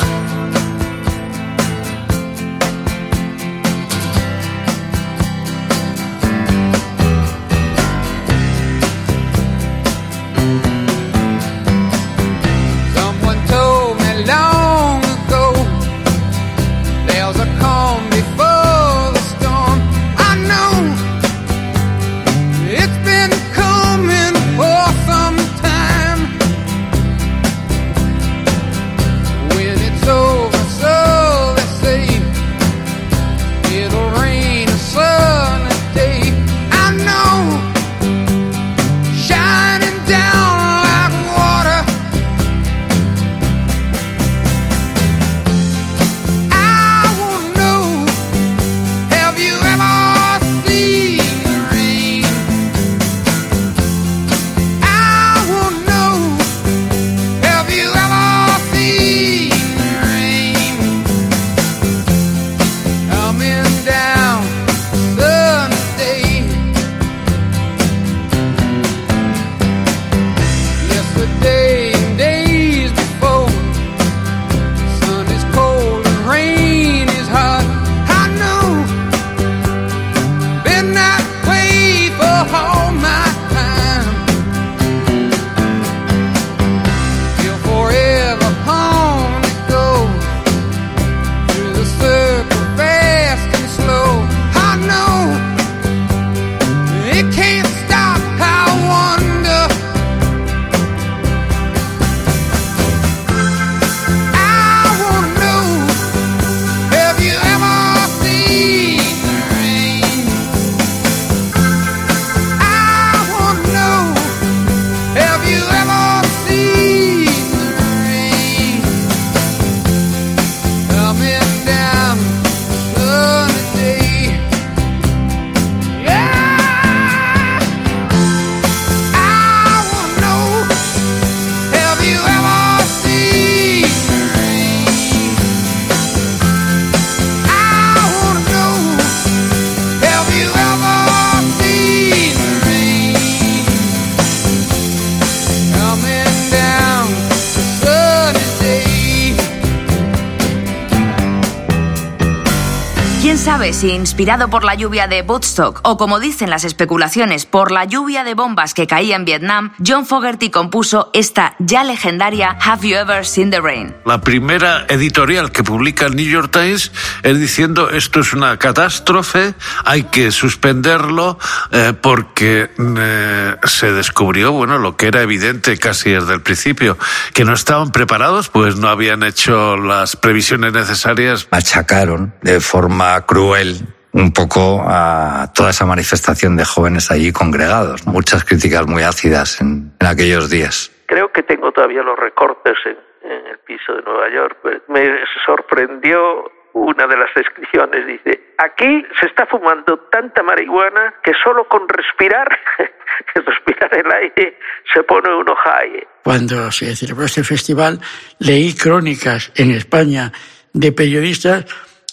Si 153.85 153.91
inspirado 153.91 154.49
por 154.49 154.65
la 154.65 154.75
lluvia 154.75 155.09
de 155.09 155.21
Woodstock 155.21 155.81
o 155.83 155.99
como 155.99 156.19
dicen 156.19 156.49
las 156.49 156.65
especulaciones 156.65 157.45
por 157.45 157.71
la 157.71 157.85
lluvia 157.85 158.25
de 158.25 158.33
bombas 158.33 158.73
que 158.73 158.87
caía 158.87 159.15
en 159.15 159.27
Vietnam, 159.27 159.75
John 159.87 160.07
Fogerty 160.07 160.49
compuso 160.49 161.11
esta 161.13 161.55
ya 161.59 161.85
legendaria 161.85 162.57
Have 162.63 162.89
You 162.89 162.97
Ever 162.97 163.27
Seen 163.27 163.51
the 163.51 163.61
Rain? 163.61 163.95
La 164.07 164.23
primera 164.23 164.87
editorial 164.89 165.53
que 165.53 165.63
publica 165.63 166.07
el 166.07 166.17
New 166.17 166.25
York 166.25 166.51
Times 166.51 166.93
es 167.23 167.39
diciendo 167.39 167.91
esto 167.91 168.21
es 168.21 168.33
una 168.33 168.59
catástrofe, 168.59 169.55
hay 169.85 170.05
que 170.05 170.31
suspenderlo 170.31 171.39
eh, 171.71 171.93
porque 172.01 172.71
eh, 172.79 173.57
se 173.65 173.93
descubrió, 173.93 174.53
bueno, 174.53 174.79
lo 174.79 174.97
que 174.97 175.09
era 175.09 175.21
evidente 175.21 175.77
casi 175.77 176.09
desde 176.09 176.33
el 176.33 176.41
principio, 176.41 176.97
que 177.35 177.45
no 177.45 177.53
estaban 177.53 177.93
preparados, 177.93 178.49
pues 178.49 178.77
no 178.77 178.89
habían 178.89 179.23
hecho 179.25 179.77
las 179.77 180.17
previsiones 180.17 180.73
necesarias. 180.73 181.49
Machacaron 181.51 182.33
de 182.41 182.61
forma 182.61 183.21
cruel 183.27 183.74
un 184.15 184.33
poco 184.33 184.83
a 184.87 185.51
toda 185.53 185.71
esa 185.71 185.85
manifestación 185.85 186.57
de 186.57 186.65
jóvenes 186.65 187.11
allí 187.11 187.33
congregados. 187.33 188.07
Muchas 188.07 188.45
críticas 188.45 188.87
muy 188.87 189.03
ácidas 189.03 189.61
en, 189.61 189.93
en 189.99 190.07
aquellos 190.07 190.49
días. 190.49 190.91
Creo 191.07 191.33
que 191.33 191.43
tengo 191.43 191.73
todavía 191.73 192.03
los 192.03 192.19
recortes 192.19 192.75
en, 192.87 192.97
en 193.29 193.47
el 193.47 193.59
piso 193.59 193.93
de 193.93 194.03
Nueva 194.03 194.33
York. 194.33 194.59
Pues 194.63 194.83
me 194.89 195.03
sorprendió 195.45 196.51
una 196.75 197.07
de 197.09 197.17
las 197.17 197.35
descripciones. 197.35 198.07
Dice, 198.07 198.55
aquí 198.59 199.05
se 199.19 199.27
está 199.27 199.47
fumando 199.47 199.99
tanta 200.13 200.45
marihuana 200.45 201.15
que 201.23 201.33
solo 201.43 201.67
con 201.69 201.89
respirar, 201.89 202.47
respirar 203.35 203.99
el 203.99 204.13
aire, 204.13 204.59
se 204.93 205.03
pone 205.03 205.35
uno 205.35 205.57
high. 205.57 206.07
Cuando 206.23 206.71
se 206.71 206.95
celebró 206.95 207.25
este 207.25 207.43
festival, 207.43 207.99
leí 208.39 208.75
crónicas 208.77 209.53
en 209.57 209.73
España 209.73 210.31
de 210.73 210.93
periodistas 210.93 211.65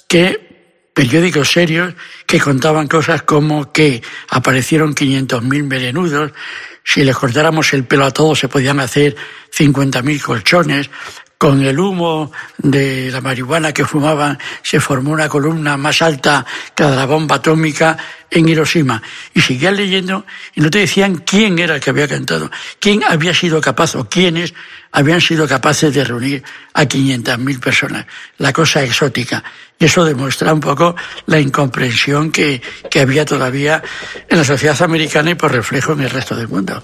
que 0.07 0.50
periódicos 0.93 1.51
serios 1.51 1.93
que 2.25 2.39
contaban 2.39 2.87
cosas 2.87 3.23
como 3.23 3.71
que 3.71 4.01
aparecieron 4.29 4.93
500.000 4.95 5.63
melenudos, 5.63 6.31
si 6.83 7.03
les 7.03 7.15
cortáramos 7.15 7.73
el 7.73 7.85
pelo 7.85 8.05
a 8.05 8.11
todos 8.11 8.39
se 8.39 8.49
podían 8.49 8.79
hacer 8.79 9.15
50.000 9.51 10.21
colchones, 10.21 10.89
con 11.41 11.59
el 11.63 11.79
humo 11.79 12.31
de 12.59 13.09
la 13.09 13.19
marihuana 13.19 13.73
que 13.73 13.83
fumaban 13.83 14.37
se 14.61 14.79
formó 14.79 15.09
una 15.09 15.27
columna 15.27 15.75
más 15.75 16.03
alta 16.03 16.45
que 16.75 16.83
la 16.83 17.07
bomba 17.07 17.37
atómica 17.37 17.97
en 18.29 18.47
Hiroshima. 18.47 19.01
Y 19.33 19.41
seguían 19.41 19.75
leyendo 19.75 20.23
y 20.53 20.61
no 20.61 20.69
te 20.69 20.77
decían 20.77 21.23
quién 21.25 21.57
era 21.57 21.73
el 21.73 21.81
que 21.81 21.89
había 21.89 22.07
cantado, 22.07 22.51
quién 22.79 23.03
había 23.03 23.33
sido 23.33 23.59
capaz 23.59 23.95
o 23.95 24.07
quiénes 24.07 24.53
habían 24.91 25.19
sido 25.19 25.47
capaces 25.47 25.91
de 25.91 26.03
reunir 26.03 26.43
a 26.75 26.83
500.000 26.83 27.59
personas. 27.59 28.05
La 28.37 28.53
cosa 28.53 28.83
exótica. 28.83 29.43
Y 29.79 29.85
eso 29.85 30.05
demuestra 30.05 30.53
un 30.53 30.59
poco 30.59 30.95
la 31.25 31.39
incomprensión 31.39 32.31
que, 32.31 32.61
que 32.87 32.99
había 32.99 33.25
todavía 33.25 33.81
en 34.29 34.37
la 34.37 34.43
sociedad 34.43 34.79
americana 34.83 35.31
y 35.31 35.35
por 35.35 35.51
reflejo 35.51 35.93
en 35.93 36.01
el 36.01 36.11
resto 36.11 36.35
del 36.35 36.49
mundo. 36.49 36.83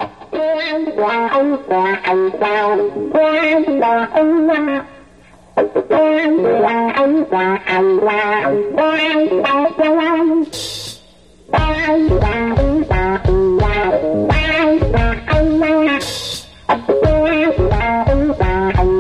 quan 0.67 0.83
là 0.97 1.27
ông 1.31 1.57
là 1.67 2.01
ông 2.03 2.29
sao 2.39 2.77
quan 3.13 3.79
là 3.79 4.07
ông 4.13 4.47
là 4.47 4.83
quan 5.89 6.37
là 6.43 6.93
ông 6.95 7.23
là 7.31 7.59
ông 7.65 7.99
là 8.03 8.51
quan 8.75 9.27
là 9.27 9.69
quan 9.77 10.43
quan 11.51 12.07
là 12.21 12.53
ông 12.57 12.83
là 12.89 13.19
ông 13.25 13.57
là 13.59 13.99
quan 14.29 14.77
là 14.91 15.15
ông 15.27 15.61
là 15.61 15.99
quan 16.87 17.51
là 17.69 18.03
ông 18.07 18.31
là 18.39 18.73
ông 18.77 18.81
là 18.83 18.96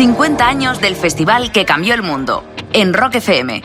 50 0.00 0.48
años 0.48 0.80
del 0.80 0.96
festival 0.96 1.52
que 1.52 1.66
cambió 1.66 1.92
el 1.92 2.00
mundo, 2.00 2.42
en 2.72 2.94
Rock 2.94 3.16
FM. 3.16 3.62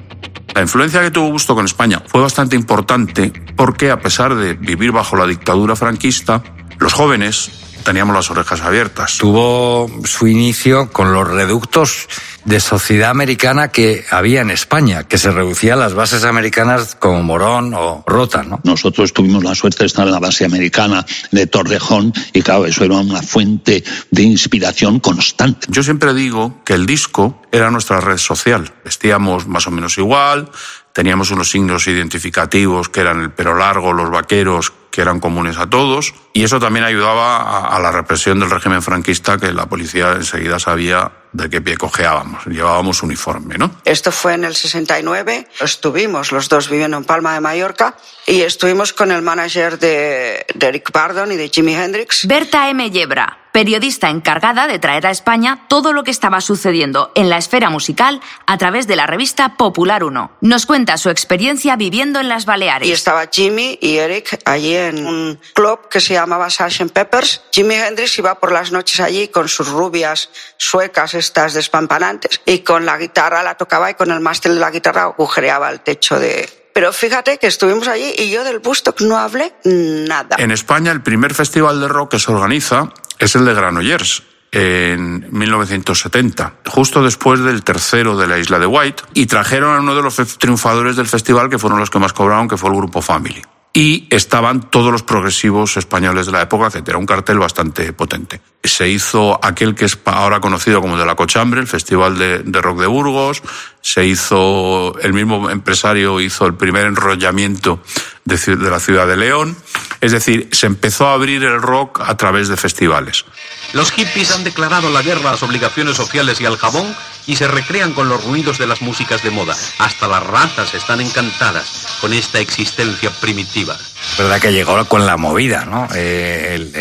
La 0.54 0.64
influencia 0.64 1.00
que 1.00 1.10
tuvo 1.10 1.30
Gusto 1.30 1.56
con 1.56 1.64
España 1.64 2.04
fue 2.08 2.20
bastante 2.20 2.58
importante 2.58 3.32
porque 3.56 3.90
a 3.90 4.02
pesar 4.02 4.36
de 4.36 4.54
vivir 4.56 4.92
bajo 4.92 5.16
la 5.16 5.28
dictadura 5.28 5.78
franquista, 5.78 6.44
los 6.78 6.92
jóvenes 6.92 7.52
teníamos 7.86 8.14
las 8.14 8.30
orejas 8.32 8.60
abiertas. 8.60 9.18
Tuvo 9.18 9.90
su 10.04 10.28
inicio 10.28 10.92
con 10.92 11.14
los 11.14 11.26
reductos 11.26 12.10
de 12.46 12.60
sociedad 12.60 13.10
americana 13.10 13.70
que 13.70 14.06
había 14.10 14.42
en 14.42 14.52
España, 14.52 15.04
que 15.04 15.18
se 15.18 15.32
reducían 15.32 15.80
las 15.80 15.94
bases 15.94 16.24
americanas 16.24 16.96
como 16.96 17.24
Morón 17.24 17.74
o 17.74 18.04
Rota, 18.08 18.44
¿no? 18.44 18.60
Nosotros 18.64 19.14
tuvimos 19.14 19.44
la 19.44 19.56
suerte 19.56 19.80
de 19.80 19.88
estar 19.88 20.06
en 20.06 20.14
la 20.14 20.20
base 20.20 20.46
americana 20.46 21.06
de 21.32 21.48
Torrejón 21.48 22.14
y 22.34 22.42
claro, 22.42 22.66
eso 22.66 22.84
era 22.84 22.96
una 22.96 23.22
fuente 23.22 23.84
de 24.12 24.22
inspiración 24.22 25.00
constante. 25.00 25.68
Yo 25.70 25.84
siempre 25.84 26.14
digo 26.14 26.62
que 26.64 26.74
el 26.74 26.86
disco 26.86 27.42
era 27.52 27.72
nuestra 27.72 28.00
red 28.00 28.18
social. 28.18 28.72
Vestíamos 28.84 29.48
más 29.48 29.68
o 29.68 29.72
menos 29.72 29.98
igual, 29.98 30.50
teníamos 30.94 31.32
unos 31.32 31.50
signos 31.50 31.88
identificativos 31.88 32.90
que 32.90 33.02
eran 33.02 33.22
el 33.22 33.32
pelo 33.32 33.56
largo, 33.56 33.92
los 33.92 34.10
vaqueros, 34.10 34.72
que 34.96 35.02
eran 35.02 35.20
comunes 35.20 35.58
a 35.58 35.70
todos, 35.70 36.14
y 36.32 36.46
eso 36.46 36.58
también 36.58 36.86
ayudaba 36.86 37.36
a, 37.36 37.76
a 37.76 37.80
la 37.82 37.92
represión 37.92 38.40
del 38.40 38.50
régimen 38.50 38.82
franquista, 38.82 39.38
que 39.38 39.52
la 39.52 39.66
policía 39.66 40.14
enseguida 40.14 40.58
sabía 40.58 41.12
de 41.34 41.50
qué 41.50 41.60
pie 41.60 41.76
cojeábamos. 41.76 42.46
Llevábamos 42.46 43.04
uniforme, 43.04 43.58
¿no? 43.58 43.72
Esto 43.84 44.14
fue 44.14 44.36
en 44.36 44.46
el 44.46 44.56
69. 44.56 45.48
Estuvimos 45.60 46.32
los 46.32 46.48
dos 46.48 46.70
viviendo 46.70 46.96
en 46.96 47.04
Palma 47.04 47.34
de 47.34 47.42
Mallorca 47.42 47.98
y 48.26 48.42
estuvimos 48.42 48.94
con 48.94 49.12
el 49.12 49.22
manager 49.22 49.78
de, 49.78 50.46
de 50.56 50.68
Eric 50.68 50.92
Bardon 50.94 51.32
y 51.34 51.36
de 51.36 51.50
Jimi 51.50 51.76
Hendrix. 51.76 52.26
Berta 52.26 52.70
M. 52.70 52.90
Yebra, 52.90 53.45
periodista 53.56 54.10
encargada 54.10 54.68
de 54.68 54.80
traer 54.80 55.08
a 55.08 55.12
España 55.12 55.64
todo 55.70 55.94
lo 55.94 56.04
que 56.04 56.12
estaba 56.12 56.42
sucediendo 56.42 57.14
en 57.16 57.30
la 57.30 57.38
esfera 57.38 57.70
musical 57.70 58.20
a 58.46 58.58
través 58.58 58.86
de 58.86 58.98
la 58.98 59.08
revista 59.08 59.56
Popular 59.56 60.04
1. 60.04 60.40
Nos 60.42 60.66
cuenta 60.66 60.98
su 60.98 61.10
experiencia 61.10 61.78
viviendo 61.78 62.20
en 62.20 62.28
las 62.28 62.46
Baleares. 62.46 62.86
Y 62.86 62.92
estaba 62.92 63.30
Jimmy 63.32 63.80
y 63.80 63.96
Eric 63.96 64.42
allí 64.44 64.76
en 64.76 65.08
un 65.08 65.40
club 65.54 65.88
que 65.88 66.02
se 66.02 66.16
llamaba 66.16 66.50
Sgt. 66.50 66.92
Peppers. 66.92 67.44
Jimi 67.54 67.76
Hendrix 67.76 68.20
iba 68.20 68.38
por 68.42 68.52
las 68.52 68.74
noches 68.74 69.00
allí 69.00 69.30
con 69.30 69.48
sus 69.48 69.70
rubias 69.70 70.32
suecas 70.58 71.14
estas 71.14 71.54
despampanantes 71.54 72.42
y 72.46 72.60
con 72.60 72.86
la 72.86 72.98
guitarra 72.98 73.42
la 73.42 73.56
tocaba 73.56 73.90
y 73.90 73.94
con 73.94 74.12
el 74.12 74.20
mástil 74.20 74.56
de 74.56 74.60
la 74.60 74.72
guitarra 74.72 75.04
agujereaba 75.04 75.70
el 75.70 75.80
techo 75.80 76.20
de... 76.20 76.50
Pero 76.74 76.92
fíjate 76.92 77.38
que 77.38 77.48
estuvimos 77.48 77.88
allí 77.88 78.16
y 78.18 78.30
yo 78.30 78.44
del 78.44 78.60
Bustock 78.60 79.00
no 79.00 79.18
hablé 79.18 79.54
nada. 79.64 80.36
En 80.40 80.52
España 80.52 80.92
el 80.92 81.02
primer 81.02 81.34
festival 81.34 81.80
de 81.80 81.88
rock 81.88 82.12
que 82.12 82.20
se 82.20 82.34
organiza 82.34 82.92
es 83.20 83.36
el 83.36 83.46
de 83.46 83.54
Granollers 83.54 84.24
en 84.52 85.28
1970, 85.32 86.54
justo 86.68 87.04
después 87.04 87.42
del 87.42 87.64
tercero 87.64 88.16
de 88.16 88.28
la 88.28 88.40
isla 88.40 88.58
de 88.58 88.66
White, 88.66 89.04
y 89.14 89.26
trajeron 89.26 89.76
a 89.76 89.82
uno 89.82 89.96
de 89.96 90.02
los 90.02 90.16
triunfadores 90.38 90.96
del 90.96 91.08
festival, 91.08 91.50
que 91.50 91.60
fueron 91.60 91.80
los 91.80 91.90
que 91.90 92.00
más 92.00 92.14
cobraron, 92.14 92.48
que 92.48 92.56
fue 92.56 92.70
el 92.70 92.78
grupo 92.78 93.02
Family. 93.02 93.42
Y 93.74 94.08
estaban 94.10 94.70
todos 94.70 94.90
los 94.90 95.04
progresivos 95.04 95.76
españoles 95.76 96.28
de 96.28 96.32
la 96.32 96.42
época, 96.44 96.68
etc. 96.68 96.96
Un 96.96 97.06
cartel 97.06 97.38
bastante 97.38 97.92
potente. 97.92 98.40
Se 98.64 98.88
hizo 98.88 99.38
aquel 99.44 99.76
que 99.76 99.84
es 99.84 100.00
ahora 100.06 100.40
conocido 100.40 100.80
como 100.80 100.98
de 100.98 101.06
la 101.06 101.16
Cochambre, 101.16 101.60
el 101.60 101.68
Festival 101.68 102.18
de, 102.18 102.40
de 102.40 102.62
Rock 102.62 102.80
de 102.80 102.88
Burgos. 102.88 103.44
Se 103.82 104.06
hizo, 104.06 104.98
el 105.02 105.12
mismo 105.12 105.50
empresario 105.50 106.22
hizo 106.22 106.48
el 106.48 106.54
primer 106.54 106.86
enrollamiento 106.86 107.82
de, 108.26 108.56
la 108.70 108.80
ciudad 108.80 109.08
de 109.08 109.16
León. 109.16 109.56
Es 110.02 110.12
decir, 110.12 110.50
se 110.52 110.66
empezó 110.66 111.08
a 111.08 111.14
abrir 111.14 111.44
el 111.44 111.62
rock 111.62 112.02
a 112.02 112.18
través 112.18 112.48
de 112.48 112.58
festivales. 112.58 113.26
Los 113.74 113.92
hippies 113.92 114.32
han 114.32 114.44
declarado 114.44 114.90
la 114.90 115.02
guerra 115.02 115.30
a 115.30 115.34
las 115.34 115.44
obligaciones 115.44 115.96
sociales 115.96 116.42
y 116.42 116.46
al 116.46 116.58
jabón 116.58 116.96
y 117.28 117.36
se 117.38 117.48
recrean 117.48 117.94
con 117.94 118.10
los 118.10 118.24
ruidos 118.24 118.58
de 118.58 118.68
las 118.68 118.82
músicas 118.82 119.24
de 119.24 119.32
moda. 119.32 119.56
Hasta 119.80 120.08
las 120.08 120.24
ratas 120.24 120.74
están 120.74 121.02
encantadas 121.02 121.98
con 122.02 122.14
esta 122.14 122.40
existencia 122.40 123.10
primitiva. 123.22 123.78
Verdad 124.18 124.40
que 124.40 124.54
llegó 124.54 124.86
con 124.86 125.06
la 125.06 125.18
movida, 125.18 125.66
¿no? 125.66 125.88
Eh, 125.94 126.72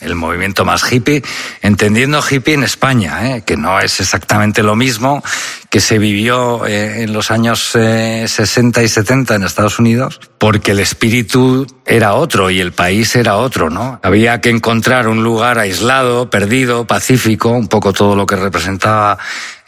el, 0.00 0.14
movimiento 0.14 0.64
más 0.64 0.92
hippie, 0.92 1.22
entendiendo 1.62 2.22
hippie 2.28 2.54
en 2.54 2.62
España, 2.62 3.36
¿eh? 3.36 3.42
que 3.44 3.56
no 3.56 3.80
es 3.80 3.98
exactamente 3.98 4.62
lo 4.62 4.76
mismo 4.76 5.22
que 5.70 5.80
se 5.80 5.98
vivió 5.98 6.66
eh, 6.66 7.02
en 7.02 7.12
los 7.12 7.30
años 7.30 7.60
60 7.60 8.82
y 8.82 8.88
70 8.88 9.34
en 9.34 9.42
Estados 9.42 9.78
Unidos, 9.78 10.20
porque 10.38 10.72
el 10.72 10.80
espíritu 10.80 11.66
era 11.86 12.14
otro 12.14 12.50
y 12.50 12.60
el 12.60 12.72
país 12.72 13.16
era 13.16 13.36
otro, 13.36 13.70
¿no? 13.70 14.00
Había 14.02 14.40
que 14.40 14.50
encontrar 14.50 15.08
un 15.08 15.24
lugar 15.24 15.58
aislado, 15.58 16.30
perdido, 16.30 16.86
pacífico, 16.86 17.48
un 17.48 17.68
poco 17.68 17.92
todo 17.92 18.14
lo 18.14 18.26
que 18.26 18.36
representaba 18.36 19.18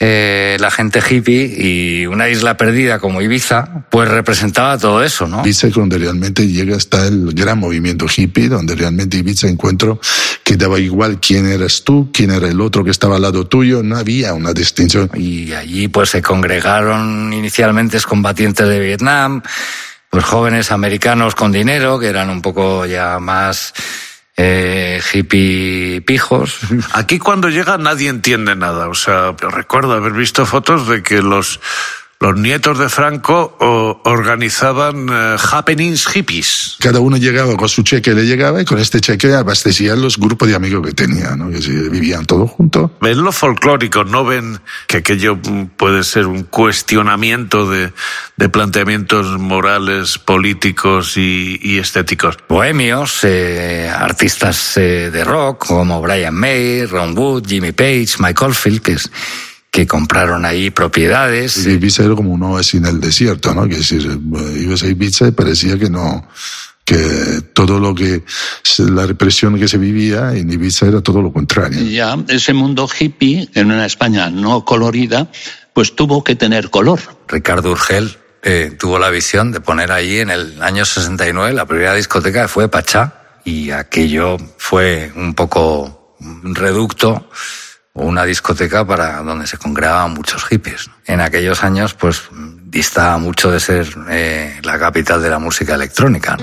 eh, 0.00 0.56
la 0.60 0.70
gente 0.70 1.00
hippie 1.08 1.54
y 1.56 2.06
una 2.06 2.28
isla 2.28 2.56
perdida 2.56 2.98
como 2.98 3.22
Ibiza, 3.22 3.84
pues 3.90 4.08
representaba 4.08 4.76
todo 4.78 5.02
eso, 5.02 5.26
¿no? 5.26 5.40
Ibiza 5.40 5.68
donde 5.68 5.98
realmente 5.98 6.46
llega 6.46 6.76
hasta 6.76 7.06
el 7.06 7.32
gran 7.32 7.58
movimiento 7.58 8.06
hippie, 8.14 8.48
donde 8.48 8.74
realmente 8.74 9.18
Ibiza 9.18 9.48
encuentro 9.48 10.00
que 10.42 10.56
daba 10.56 10.78
igual 10.78 11.20
quién 11.20 11.46
eras 11.46 11.82
tú, 11.84 12.10
quién 12.12 12.30
era 12.30 12.48
el 12.48 12.60
otro 12.60 12.84
que 12.84 12.90
estaba 12.90 13.16
al 13.16 13.22
lado 13.22 13.46
tuyo, 13.46 13.82
no 13.82 13.96
había 13.96 14.34
una 14.34 14.52
distinción. 14.52 15.10
Y 15.14 15.52
allí 15.52 15.88
pues 15.88 16.10
se 16.10 16.22
congregaron 16.22 17.32
inicialmente 17.32 17.98
combatientes 18.02 18.68
de 18.68 18.80
Vietnam, 18.80 19.42
pues 20.10 20.24
jóvenes 20.24 20.70
americanos 20.70 21.34
con 21.34 21.52
dinero, 21.52 21.98
que 21.98 22.08
eran 22.08 22.30
un 22.30 22.42
poco 22.42 22.86
ya 22.86 23.18
más 23.18 23.72
eh, 24.36 25.00
hippie 25.12 26.02
pijos. 26.02 26.58
Aquí 26.92 27.18
cuando 27.18 27.48
llega 27.48 27.78
nadie 27.78 28.08
entiende 28.08 28.56
nada. 28.56 28.88
O 28.88 28.94
sea, 28.94 29.34
recuerdo 29.38 29.92
haber 29.92 30.12
visto 30.12 30.46
fotos 30.46 30.88
de 30.88 31.02
que 31.02 31.22
los, 31.22 31.60
los 32.24 32.36
nietos 32.38 32.78
de 32.78 32.88
Franco 32.88 33.54
o, 33.60 34.00
organizaban 34.04 35.10
uh, 35.10 35.36
happenings 35.52 36.06
hippies. 36.06 36.76
Cada 36.80 36.98
uno 36.98 37.18
llegaba 37.18 37.54
con 37.54 37.68
su 37.68 37.82
cheque, 37.82 38.14
le 38.14 38.24
llegaba 38.24 38.62
y 38.62 38.64
con 38.64 38.78
este 38.78 38.98
cheque 39.02 39.34
abastecían 39.34 40.00
los 40.00 40.16
grupos 40.16 40.48
de 40.48 40.54
amigos 40.54 40.86
que 40.86 40.94
tenía, 40.94 41.36
¿no? 41.36 41.50
que 41.50 41.58
vivían 41.58 42.24
todos 42.24 42.50
juntos. 42.50 42.92
Ven 43.02 43.22
lo 43.22 43.30
folclórico, 43.30 44.04
no 44.04 44.24
ven 44.24 44.58
que 44.86 44.98
aquello 44.98 45.38
puede 45.76 46.02
ser 46.02 46.26
un 46.26 46.44
cuestionamiento 46.44 47.68
de, 47.68 47.92
de 48.38 48.48
planteamientos 48.48 49.38
morales, 49.38 50.16
políticos 50.16 51.18
y, 51.18 51.60
y 51.62 51.76
estéticos. 51.76 52.38
Bohemios, 52.48 53.22
eh, 53.24 53.92
artistas 53.94 54.78
eh, 54.78 55.10
de 55.12 55.24
rock 55.24 55.66
como 55.66 56.00
Brian 56.00 56.34
May, 56.34 56.86
Ron 56.86 57.18
Wood, 57.18 57.46
Jimmy 57.46 57.72
Page, 57.72 58.14
Mike 58.18 58.42
Oldfield, 58.42 58.80
que 58.80 58.92
es 58.92 59.10
que 59.74 59.88
compraron 59.88 60.44
ahí 60.44 60.70
propiedades. 60.70 61.66
Y 61.66 61.70
Ibiza 61.70 62.04
era 62.04 62.14
como 62.14 62.30
un 62.30 62.44
oasis 62.44 62.74
en 62.74 62.86
el 62.86 63.00
desierto, 63.00 63.52
¿no? 63.52 63.68
Que 63.68 63.78
decir, 63.78 64.20
ibas 64.56 64.84
a 64.84 64.86
Ibiza 64.86 65.26
y 65.26 65.32
parecía 65.32 65.76
que 65.76 65.90
no, 65.90 66.28
que 66.84 67.42
todo 67.52 67.80
lo 67.80 67.92
que, 67.92 68.22
la 68.78 69.04
represión 69.04 69.58
que 69.58 69.66
se 69.66 69.76
vivía 69.76 70.32
en 70.32 70.48
Ibiza 70.52 70.86
era 70.86 71.00
todo 71.00 71.20
lo 71.20 71.32
contrario. 71.32 71.82
Ya, 71.90 72.16
ese 72.28 72.52
mundo 72.52 72.88
hippie, 72.88 73.50
en 73.54 73.72
una 73.72 73.84
España 73.84 74.30
no 74.30 74.64
colorida, 74.64 75.28
pues 75.72 75.96
tuvo 75.96 76.22
que 76.22 76.36
tener 76.36 76.70
color. 76.70 77.00
Ricardo 77.26 77.72
Urgel 77.72 78.16
eh, 78.44 78.76
tuvo 78.78 79.00
la 79.00 79.10
visión 79.10 79.50
de 79.50 79.58
poner 79.58 79.90
allí 79.90 80.20
en 80.20 80.30
el 80.30 80.62
año 80.62 80.84
69 80.84 81.52
la 81.52 81.66
primera 81.66 81.94
discoteca 81.94 82.42
que 82.42 82.48
fue 82.48 82.68
Pachá 82.68 83.40
y 83.44 83.72
aquello 83.72 84.36
fue 84.56 85.10
un 85.16 85.34
poco 85.34 86.14
un 86.20 86.54
reducto 86.54 87.28
una 87.94 88.24
discoteca 88.24 88.84
para 88.84 89.22
donde 89.22 89.46
se 89.46 89.56
congregaban 89.56 90.14
muchos 90.14 90.44
hippies. 90.44 90.90
En 91.06 91.20
aquellos 91.20 91.62
años, 91.62 91.94
pues 91.94 92.22
distaba 92.64 93.18
mucho 93.18 93.50
de 93.50 93.60
ser 93.60 93.86
eh, 94.10 94.60
la 94.62 94.78
capital 94.78 95.22
de 95.22 95.30
la 95.30 95.38
música 95.38 95.74
electrónica. 95.74 96.36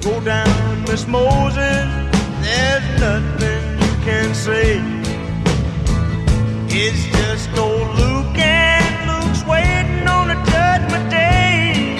Go 0.00 0.18
down, 0.20 0.82
Miss 0.84 1.06
Moses. 1.06 1.86
There's 2.40 3.00
nothing 3.00 3.62
you 3.84 3.94
can 4.02 4.34
say. 4.34 4.80
It's 6.68 7.04
just 7.18 7.50
old 7.58 7.86
Luke 7.98 8.38
and 8.38 8.96
Luke's 9.10 9.44
waiting 9.44 10.08
on 10.08 10.30
a 10.30 10.38
judgment 10.46 11.10
day. 11.10 11.98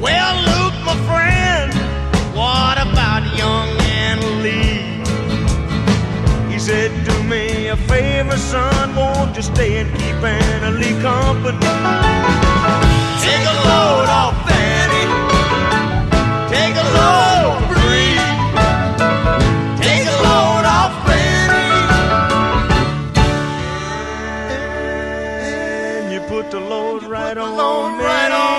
Well, 0.00 0.34
Luke, 0.48 0.78
my 0.86 0.96
friend, 1.10 1.74
what 2.34 2.78
about 2.78 3.22
young 3.36 3.68
Anna 3.82 4.26
Lee? 4.40 5.02
He 6.50 6.58
said, 6.58 6.90
Do 7.04 7.22
me 7.24 7.68
a 7.68 7.76
favor, 7.76 8.38
son, 8.38 8.96
won't 8.96 9.36
you 9.36 9.42
stay 9.42 9.76
and 9.76 9.90
keep 9.98 10.16
Anna 10.24 10.70
Lee 10.70 10.98
company? 11.02 11.58
Take 13.20 13.44
a 13.44 13.56
load 13.68 14.08
off 14.08 14.31
right 27.36 27.48
on. 27.48 27.98
Right 27.98 28.32
on 28.32 28.51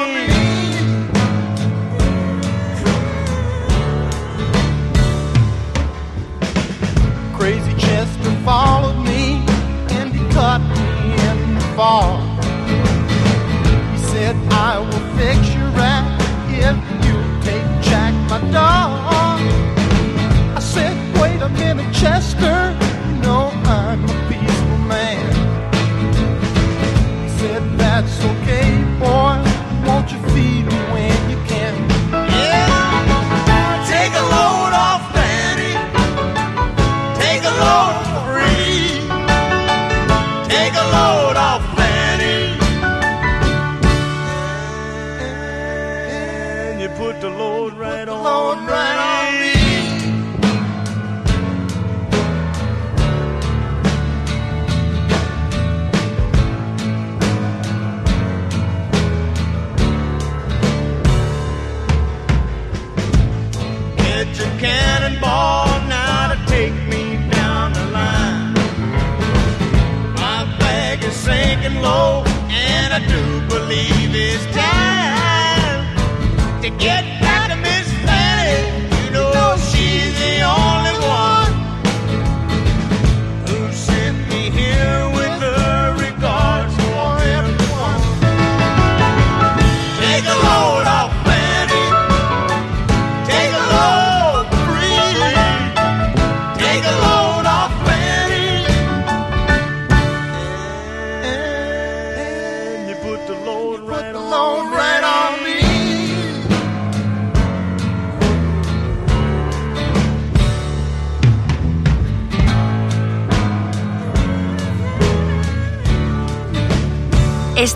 I 72.93 72.99
do 73.07 73.41
believe 73.49 74.13
it's 74.13 74.45
time 74.55 74.72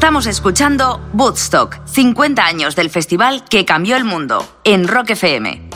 Estamos 0.08 0.28
escuchando 0.28 1.02
Woodstock, 1.12 1.86
50 1.86 2.42
años 2.46 2.78
del 2.78 2.90
festival 2.90 3.44
que 3.44 3.66
cambió 3.66 3.98
el 3.98 4.06
mundo, 4.06 4.42
en 4.64 4.88
Rock 4.88 5.10
FM. 5.10 5.70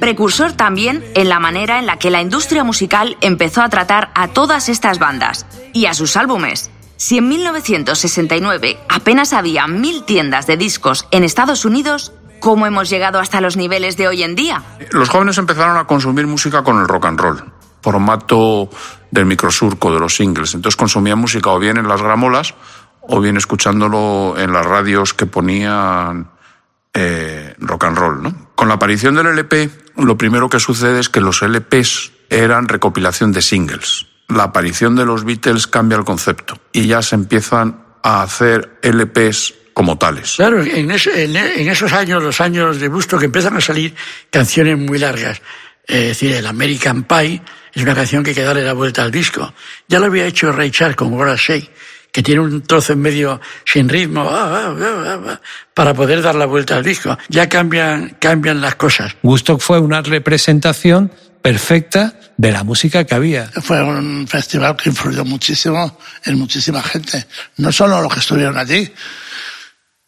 Precursor 0.00 0.52
también 0.52 1.04
en 1.14 1.28
la 1.28 1.40
manera 1.40 1.78
en 1.78 1.84
la 1.84 1.98
que 1.98 2.10
la 2.10 2.22
industria 2.22 2.64
musical 2.64 3.18
empezó 3.20 3.60
a 3.60 3.68
tratar 3.68 4.12
a 4.14 4.28
todas 4.28 4.70
estas 4.70 4.98
bandas 4.98 5.44
y 5.74 5.84
a 5.84 5.92
sus 5.92 6.16
álbumes. 6.16 6.70
Si 6.96 7.18
en 7.18 7.28
1969 7.28 8.78
apenas 8.88 9.34
había 9.34 9.66
mil 9.66 10.04
tiendas 10.04 10.46
de 10.46 10.56
discos 10.56 11.06
en 11.10 11.22
Estados 11.22 11.66
Unidos, 11.66 12.14
¿cómo 12.40 12.64
hemos 12.64 12.88
llegado 12.88 13.20
hasta 13.20 13.42
los 13.42 13.58
niveles 13.58 13.98
de 13.98 14.08
hoy 14.08 14.22
en 14.22 14.36
día? 14.36 14.62
Los 14.90 15.10
jóvenes 15.10 15.36
empezaron 15.36 15.76
a 15.76 15.86
consumir 15.86 16.26
música 16.26 16.64
con 16.64 16.80
el 16.80 16.88
rock 16.88 17.04
and 17.04 17.20
roll, 17.20 17.52
formato 17.82 18.70
del 19.10 19.26
microsurco, 19.26 19.92
de 19.92 20.00
los 20.00 20.16
singles. 20.16 20.54
Entonces 20.54 20.76
consumían 20.76 21.18
música 21.18 21.50
o 21.50 21.58
bien 21.58 21.76
en 21.76 21.86
las 21.86 22.00
gramolas 22.00 22.54
o 23.08 23.20
bien 23.20 23.36
escuchándolo 23.36 24.34
en 24.38 24.52
las 24.52 24.64
radios 24.64 25.14
que 25.14 25.26
ponían 25.26 26.30
eh, 26.94 27.54
rock 27.58 27.84
and 27.84 27.98
roll. 27.98 28.22
¿no? 28.22 28.50
Con 28.54 28.68
la 28.68 28.74
aparición 28.74 29.14
del 29.14 29.26
LP, 29.26 29.70
lo 29.96 30.16
primero 30.16 30.48
que 30.48 30.60
sucede 30.60 31.00
es 31.00 31.08
que 31.08 31.20
los 31.20 31.42
LPs 31.42 32.12
eran 32.30 32.68
recopilación 32.68 33.32
de 33.32 33.42
singles. 33.42 34.06
La 34.28 34.44
aparición 34.44 34.96
de 34.96 35.04
los 35.04 35.24
Beatles 35.24 35.66
cambia 35.66 35.98
el 35.98 36.04
concepto 36.04 36.58
y 36.72 36.86
ya 36.86 37.02
se 37.02 37.14
empiezan 37.14 37.84
a 38.02 38.22
hacer 38.22 38.78
LPs 38.82 39.54
como 39.72 39.98
tales. 39.98 40.36
Claro, 40.36 40.62
en, 40.62 40.90
esos 40.90 41.92
años, 41.92 42.22
los 42.22 42.40
años 42.40 42.80
de 42.80 42.88
Busto, 42.88 43.18
que 43.18 43.26
empiezan 43.26 43.56
a 43.56 43.60
salir 43.60 43.94
canciones 44.30 44.78
muy 44.78 44.98
largas. 44.98 45.42
Es 45.86 46.08
decir, 46.08 46.32
el 46.32 46.46
American 46.46 47.04
Pie 47.04 47.42
es 47.74 47.82
una 47.82 47.94
canción 47.94 48.24
que 48.24 48.30
hay 48.30 48.36
darle 48.36 48.64
la 48.64 48.72
vuelta 48.72 49.02
al 49.02 49.10
disco. 49.10 49.52
Ya 49.86 49.98
lo 49.98 50.06
había 50.06 50.24
hecho 50.24 50.50
Ray 50.50 50.70
Charles 50.70 50.96
con 50.96 51.12
What 51.12 51.36
que 52.16 52.22
tiene 52.22 52.40
un 52.40 52.62
trozo 52.62 52.94
en 52.94 53.00
medio 53.02 53.42
sin 53.66 53.90
ritmo 53.90 54.22
ah, 54.22 54.72
ah, 54.72 54.74
ah, 54.80 55.18
ah, 55.28 55.40
para 55.74 55.92
poder 55.92 56.22
dar 56.22 56.34
la 56.34 56.46
vuelta 56.46 56.74
al 56.74 56.82
disco. 56.82 57.18
Ya 57.28 57.46
cambian, 57.46 58.16
cambian 58.18 58.62
las 58.62 58.76
cosas. 58.76 59.14
Woodstock 59.22 59.60
fue 59.60 59.78
una 59.80 60.00
representación 60.00 61.12
perfecta 61.42 62.18
de 62.38 62.52
la 62.52 62.64
música 62.64 63.04
que 63.04 63.14
había. 63.14 63.48
Fue 63.60 63.82
un 63.82 64.26
festival 64.26 64.76
que 64.76 64.88
influyó 64.88 65.26
muchísimo 65.26 65.98
en 66.24 66.38
muchísima 66.38 66.82
gente. 66.82 67.26
No 67.58 67.70
solo 67.70 68.00
los 68.00 68.10
que 68.10 68.20
estuvieron 68.20 68.56
allí, 68.56 68.90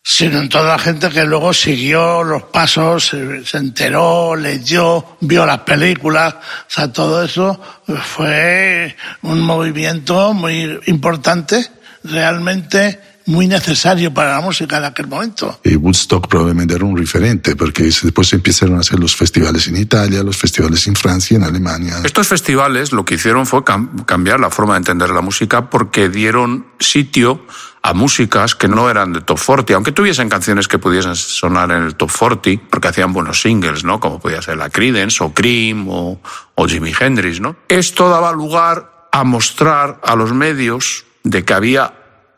sino 0.02 0.38
en 0.38 0.48
toda 0.48 0.64
la 0.64 0.78
gente 0.78 1.11
que 1.11 1.24
luego 1.24 1.52
siguió 1.52 2.24
los 2.24 2.44
pasos, 2.44 3.14
se 3.44 3.59
enteró, 3.59 4.34
leyó, 4.34 5.18
vio 5.20 5.44
las 5.44 5.59
películas. 5.59 6.36
O 6.36 6.70
sea, 6.70 6.90
todo 6.90 7.22
eso 7.22 7.61
fue 8.02 8.96
un 9.20 9.42
movimiento 9.42 10.32
muy 10.32 10.80
importante, 10.86 11.77
realmente 12.05 13.01
muy 13.26 13.46
necesario 13.46 14.12
para 14.14 14.32
la 14.36 14.40
música 14.40 14.78
en 14.78 14.84
aquel 14.84 15.07
momento. 15.07 15.61
Y 15.62 15.76
Woodstock 15.76 16.28
probablemente 16.28 16.74
era 16.74 16.84
un 16.86 16.96
referente, 16.96 17.57
porque 17.57 17.82
después 17.82 18.32
empezaron 18.32 18.76
a 18.76 18.80
hacer 18.80 18.99
los 18.99 19.14
festivales 19.14 19.66
en 19.68 19.76
Italia, 19.76 20.22
los 20.22 20.36
festivales 20.38 20.86
en 20.86 20.94
Francia, 20.96 21.36
en 21.36 21.44
Alemania. 21.44 21.96
Estos 22.05 22.26
festivales 22.26 22.90
lo 22.92 23.05
que 23.05 23.16
hicieron 23.16 23.44
fue 23.46 23.61
cam- 23.64 24.07
cambiar 24.07 24.40
la 24.40 24.49
forma 24.49 24.74
de 24.74 24.78
entender 24.78 25.11
la 25.11 25.20
música 25.20 25.68
porque 25.68 26.09
dieron 26.09 26.68
sitio 26.80 27.44
a 27.82 27.92
músicas 27.92 28.55
que 28.55 28.66
no 28.66 28.88
eran 28.88 29.12
de 29.12 29.20
top 29.20 29.38
40, 29.44 29.74
aunque 29.74 29.92
tuviesen 29.92 30.30
canciones 30.30 30.66
que 30.66 30.78
pudiesen 30.78 31.14
sonar 31.14 31.70
en 31.70 31.82
el 31.82 31.96
top 31.96 32.11
40, 32.11 32.62
porque 32.70 32.88
hacían 32.88 33.12
buenos 33.12 33.42
singles, 33.42 33.84
¿no? 33.84 34.01
Como 34.01 34.20
podía 34.20 34.40
ser 34.40 34.57
la 34.57 34.70
Creedence 34.70 35.22
o 35.22 35.34
Cream 35.34 35.86
o, 35.90 36.18
o 36.55 36.66
Jimi 36.66 36.92
Hendrix, 36.99 37.40
¿no? 37.40 37.57
Esto 37.68 38.09
daba 38.09 38.32
lugar 38.32 39.07
a 39.12 39.22
mostrar 39.24 40.01
a 40.03 40.16
los 40.16 40.32
medios 40.32 41.05
de 41.28 41.44
que 41.44 41.52
había 41.52 41.92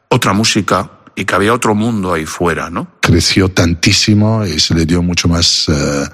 otra 0.09 0.33
música 0.33 0.91
y 1.21 1.25
que 1.25 1.35
había 1.35 1.53
otro 1.53 1.75
mundo 1.75 2.15
ahí 2.15 2.27
fuera, 2.27 2.71
¿no? 2.71 2.89
creció 3.11 3.49
tantísimo 3.49 4.47
y 4.47 4.61
se 4.61 4.75
le 4.75 4.87
dio 4.87 5.03
mucho 5.03 5.27
más 5.27 5.69
eh, 5.69 6.05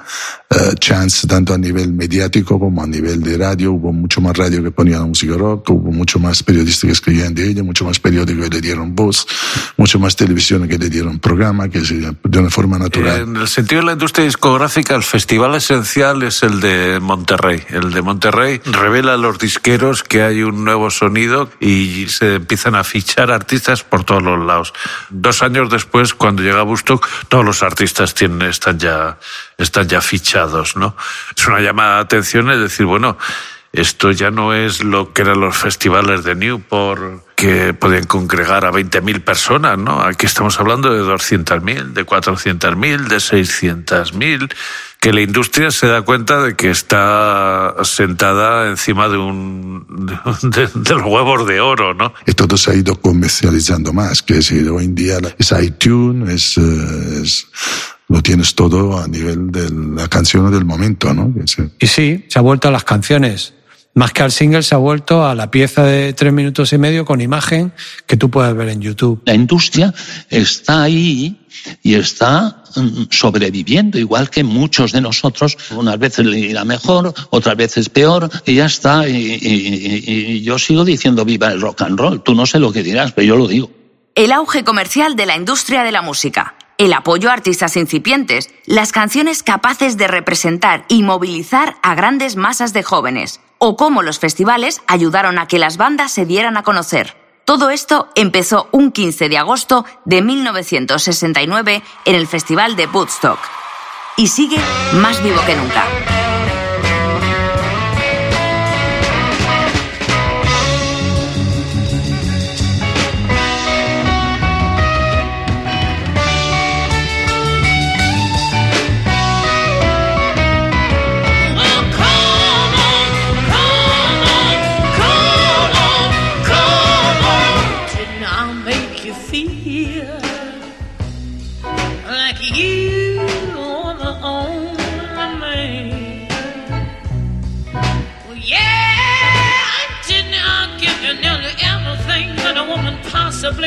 eh, 0.49 0.75
chance 0.79 1.27
tanto 1.27 1.53
a 1.53 1.59
nivel 1.59 1.93
mediático 1.93 2.59
como 2.59 2.83
a 2.83 2.87
nivel 2.87 3.23
de 3.23 3.37
radio. 3.37 3.73
Hubo 3.73 3.93
mucho 3.93 4.21
más 4.21 4.37
radio 4.37 4.63
que 4.63 4.71
ponía 4.71 4.99
la 4.99 5.05
música 5.05 5.35
rock, 5.37 5.69
hubo 5.71 5.93
mucho 5.93 6.19
más 6.19 6.43
periodistas 6.43 6.85
que 6.85 6.93
escribían 6.93 7.35
de 7.35 7.51
ella, 7.51 7.63
mucho 7.63 7.85
más 7.85 8.01
periódicos 8.01 8.45
que 8.45 8.51
le 8.57 8.61
dieron 8.63 8.95
voz, 8.95 9.27
mucho 9.77 9.99
más 9.99 10.17
televisión 10.17 10.67
que 10.67 10.79
le 10.79 10.89
dieron 10.89 11.19
programa, 11.19 11.69
que 11.69 11.85
se, 11.85 11.97
de 11.97 12.39
una 12.39 12.51
forma 12.51 12.79
natural. 12.79 13.23
En 13.23 13.37
el 13.37 13.49
sentido 13.49 13.83
de 13.83 13.87
la 13.87 13.93
industria 13.93 14.25
discográfica, 14.25 14.95
el 14.95 15.03
festival 15.03 15.55
esencial 15.55 16.23
es 16.23 16.43
el 16.43 16.61
de 16.61 16.99
Monterrey. 17.01 17.63
El 17.69 17.93
de 17.93 18.01
Monterrey 18.01 18.61
revela 18.65 19.15
a 19.15 19.17
los 19.19 19.39
disqueros 19.39 20.03
que 20.03 20.23
hay 20.23 20.43
un 20.43 20.65
nuevo 20.65 20.91
sonido 20.91 21.51
y 21.61 22.07
se 22.09 22.37
empiezan 22.37 22.75
a 22.75 22.85
fichar 22.85 23.31
artistas 23.31 23.83
por 23.83 24.05
todos 24.05 24.23
los 24.23 24.45
lados. 24.47 24.73
Dos 25.11 25.43
años 25.43 25.71
después, 25.71 26.15
cuando 26.15 26.43
llega 26.43 26.63
Bustock, 26.63 27.07
todos 27.29 27.45
los 27.45 27.63
artistas 27.63 28.15
tienen, 28.15 28.43
están 28.49 28.79
ya, 28.79 29.19
están 29.59 29.89
ya 29.89 30.01
fichados, 30.01 30.77
¿no? 30.77 30.97
Es 31.37 31.47
una 31.47 31.61
llamada 31.61 31.97
de 31.97 32.01
atención, 32.03 32.51
es 32.51 32.61
decir, 32.61 32.87
bueno, 32.87 33.17
esto 33.73 34.11
ya 34.11 34.31
no 34.31 34.55
es 34.55 34.83
lo 34.83 35.13
que 35.13 35.23
eran 35.23 35.41
los 35.41 35.57
festivales 35.57 36.25
de 36.25 36.35
Newport 36.35 37.23
que 37.37 37.75
podían 37.75 38.05
congregar 38.05 38.65
a 38.65 38.73
20.000 38.73 39.23
personas, 39.23 39.77
¿no? 39.77 40.01
Aquí 40.03 40.25
estamos 40.25 40.59
hablando 40.59 40.91
de 40.93 41.03
200.000, 41.03 41.93
de 41.93 42.07
400.000, 42.07 43.09
de 43.09 43.17
600.000, 43.17 44.55
que 45.01 45.13
la 45.13 45.21
industria 45.21 45.71
se 45.71 45.87
da 45.87 46.01
cuenta 46.01 46.41
de 46.43 46.57
que 46.57 46.71
está 46.71 47.75
sentada 47.83 48.71
encima 48.71 49.09
de 49.11 49.19
un 49.19 49.85
de, 50.43 50.69
los 50.95 51.03
huevos 51.05 51.47
de 51.47 51.61
oro, 51.61 51.93
¿no? 51.93 52.15
Y 52.27 52.33
todo 52.33 52.57
se 52.57 52.71
ha 52.71 52.75
ido 52.75 52.99
comercializando 52.99 53.93
más, 53.93 54.23
que 54.23 54.35
decir, 54.35 54.69
hoy 54.71 54.87
en 54.87 54.95
día 54.95 55.19
es 55.39 55.53
iTunes, 55.53 56.57
es, 56.57 56.59
es- 56.59 57.49
lo 58.09 58.23
tienes 58.23 58.55
todo 58.55 58.99
a 58.99 59.09
nivel 59.09 59.51
de 59.51 59.69
la 59.71 60.09
canción 60.09 60.51
del 60.53 60.65
momento, 60.65 61.13
¿no? 61.13 61.33
Y 61.81 61.87
sí, 61.87 62.25
se 62.29 62.39
ha 62.39 62.43
vuelto 62.43 62.69
a 62.69 62.71
las 62.71 62.85
canciones. 62.85 63.53
Más 63.95 64.13
que 64.13 64.23
al 64.23 64.31
single, 64.31 64.63
se 64.63 64.75
ha 64.75 64.79
vuelto 64.79 65.25
a 65.27 65.35
la 65.35 65.51
pieza 65.51 65.83
de 65.83 66.13
tres 66.13 66.31
minutos 66.31 66.71
y 66.75 66.77
medio 66.79 67.07
con 67.07 67.23
imagen 67.23 67.73
que 68.07 68.19
tú 68.19 68.31
puedes 68.31 68.55
ver 68.55 68.69
en 68.69 68.83
YouTube. 68.83 69.23
La 69.25 69.33
industria 69.35 69.95
está 70.29 70.83
ahí 70.83 71.41
y 71.83 71.95
está 71.95 72.63
mm, 72.77 73.05
sobreviviendo, 73.11 73.99
igual 73.99 74.29
que 74.29 74.45
muchos 74.45 74.93
de 74.93 75.01
nosotros. 75.01 75.57
Unas 75.71 75.99
veces 75.99 76.27
le 76.27 76.39
irá 76.39 76.65
mejor, 76.67 77.15
otras 77.31 77.57
veces 77.57 77.89
peor, 77.89 78.29
y 78.45 78.57
ya 78.57 78.67
está. 78.67 79.09
Y, 79.09 79.17
y- 79.17 79.39
y- 79.43 80.33
y 80.37 80.43
yo 80.43 80.59
sigo 80.59 80.85
diciendo 80.85 81.25
viva 81.25 81.49
el 81.51 81.63
rock 81.63 81.81
and 81.83 81.99
roll. 81.99 82.23
Tú 82.23 82.35
no 82.35 82.45
sé 82.45 82.59
lo 82.59 82.71
que 82.73 82.83
dirás, 82.83 83.13
pero 83.13 83.27
yo 83.29 83.37
lo 83.39 83.49
digo. 83.49 83.71
El 84.15 84.31
auge 84.31 84.63
comercial 84.63 85.17
de 85.17 85.25
la 85.25 85.37
industria 85.37 85.83
de 85.85 85.93
la 85.93 86.03
música, 86.03 86.55
el 86.79 86.93
apoyo 86.93 87.31
a 87.31 87.33
artistas 87.33 87.77
incipientes, 87.77 88.51
las 88.65 88.93
canciones 88.93 89.43
capaces 89.43 89.97
de 89.97 90.09
representar 90.09 90.85
y 90.89 91.03
movilizar 91.03 91.77
a 91.83 91.95
grandes 91.95 92.37
masas 92.37 92.73
de 92.73 92.83
jóvenes, 92.83 93.41
o 93.59 93.77
cómo 93.77 94.03
los 94.03 94.19
festivales 94.19 94.83
ayudaron 94.87 95.39
a 95.39 95.49
que 95.49 95.59
las 95.59 95.77
bandas 95.77 96.13
se 96.13 96.27
dieran 96.27 96.57
a 96.57 96.63
conocer. 96.63 97.17
Todo 97.45 97.71
esto 97.71 98.09
empezó 98.17 98.69
un 98.73 98.91
15 98.91 99.29
de 99.29 99.39
agosto 99.39 99.85
de 100.05 100.21
1969 100.21 101.83
en 102.05 102.15
el 102.15 102.27
Festival 102.27 102.75
de 102.75 102.87
Woodstock. 102.87 103.39
Y 104.17 104.29
sigue 104.29 104.59
más 104.95 105.23
vivo 105.23 105.41
que 105.47 105.55
nunca. 105.55 105.85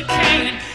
the 0.01 0.07
cane. 0.07 0.68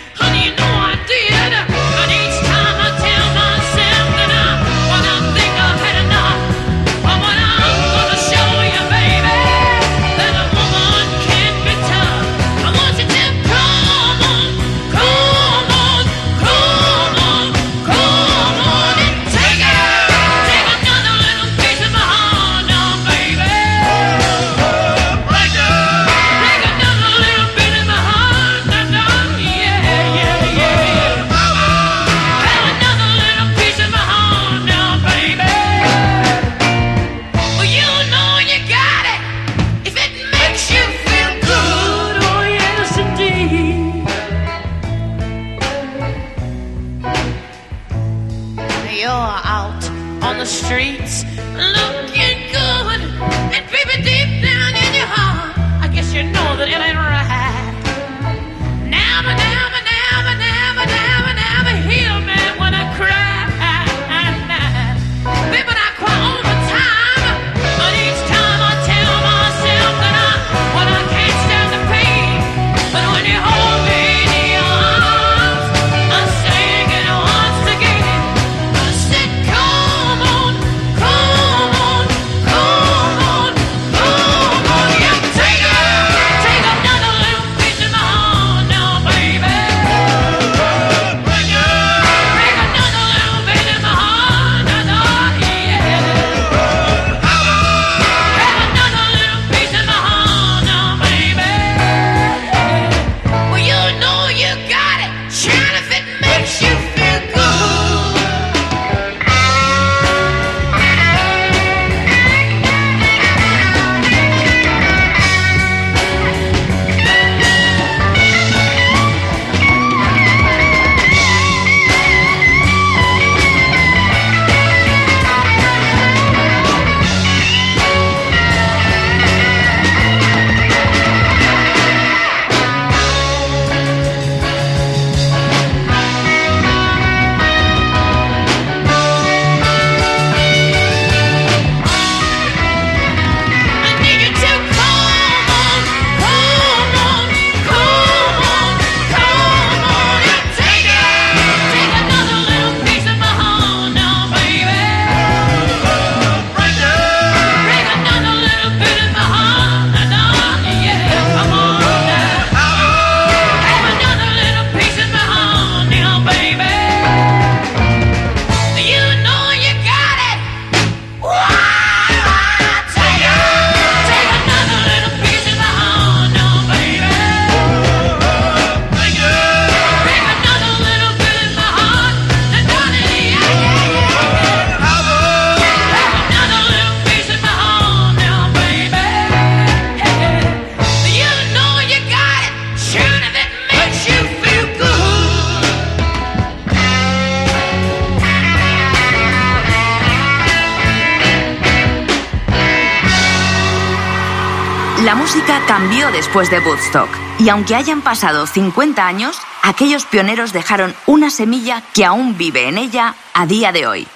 De 206.51 206.61
Woodstock 206.61 207.09
y 207.39 207.49
aunque 207.49 207.75
hayan 207.75 208.01
pasado 208.01 208.47
50 208.47 209.07
años, 209.07 209.39
aquellos 209.63 210.07
pioneros 210.07 210.53
dejaron 210.53 210.95
una 211.07 211.31
semilla 211.31 211.83
que 211.93 212.05
aún 212.05 212.37
vive 212.37 212.69
en 212.69 212.79
ella 212.79 213.15
a 213.33 213.47
día 213.47 213.73
de 213.73 213.87
hoy. 213.87 214.07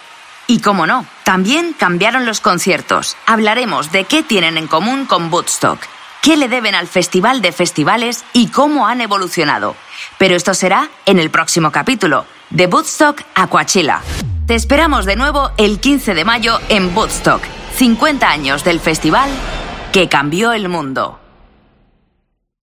Y 0.46 0.60
cómo 0.60 0.86
no, 0.86 1.04
también 1.24 1.74
cambiaron 1.74 2.24
los 2.24 2.40
conciertos. 2.40 3.16
Hablaremos 3.26 3.92
de 3.92 4.04
qué 4.04 4.22
tienen 4.22 4.56
en 4.56 4.66
común 4.66 5.04
con 5.04 5.32
Woodstock, 5.32 5.80
qué 6.22 6.36
le 6.36 6.48
deben 6.48 6.74
al 6.74 6.86
Festival 6.86 7.42
de 7.42 7.52
Festivales 7.52 8.24
y 8.32 8.48
cómo 8.48 8.86
han 8.86 9.00
evolucionado. 9.00 9.74
Pero 10.16 10.36
esto 10.36 10.54
será 10.54 10.88
en 11.06 11.18
el 11.18 11.30
próximo 11.30 11.70
capítulo, 11.70 12.24
de 12.50 12.66
Woodstock 12.66 13.22
a 13.34 13.48
Coachella. 13.48 14.00
Te 14.46 14.54
esperamos 14.54 15.04
de 15.04 15.16
nuevo 15.16 15.50
el 15.58 15.80
15 15.80 16.14
de 16.14 16.24
mayo 16.24 16.58
en 16.68 16.96
Woodstock, 16.96 17.42
50 17.76 18.30
años 18.30 18.64
del 18.64 18.80
festival 18.80 19.30
que 19.92 20.08
cambió 20.08 20.52
el 20.52 20.68
mundo. 20.68 21.18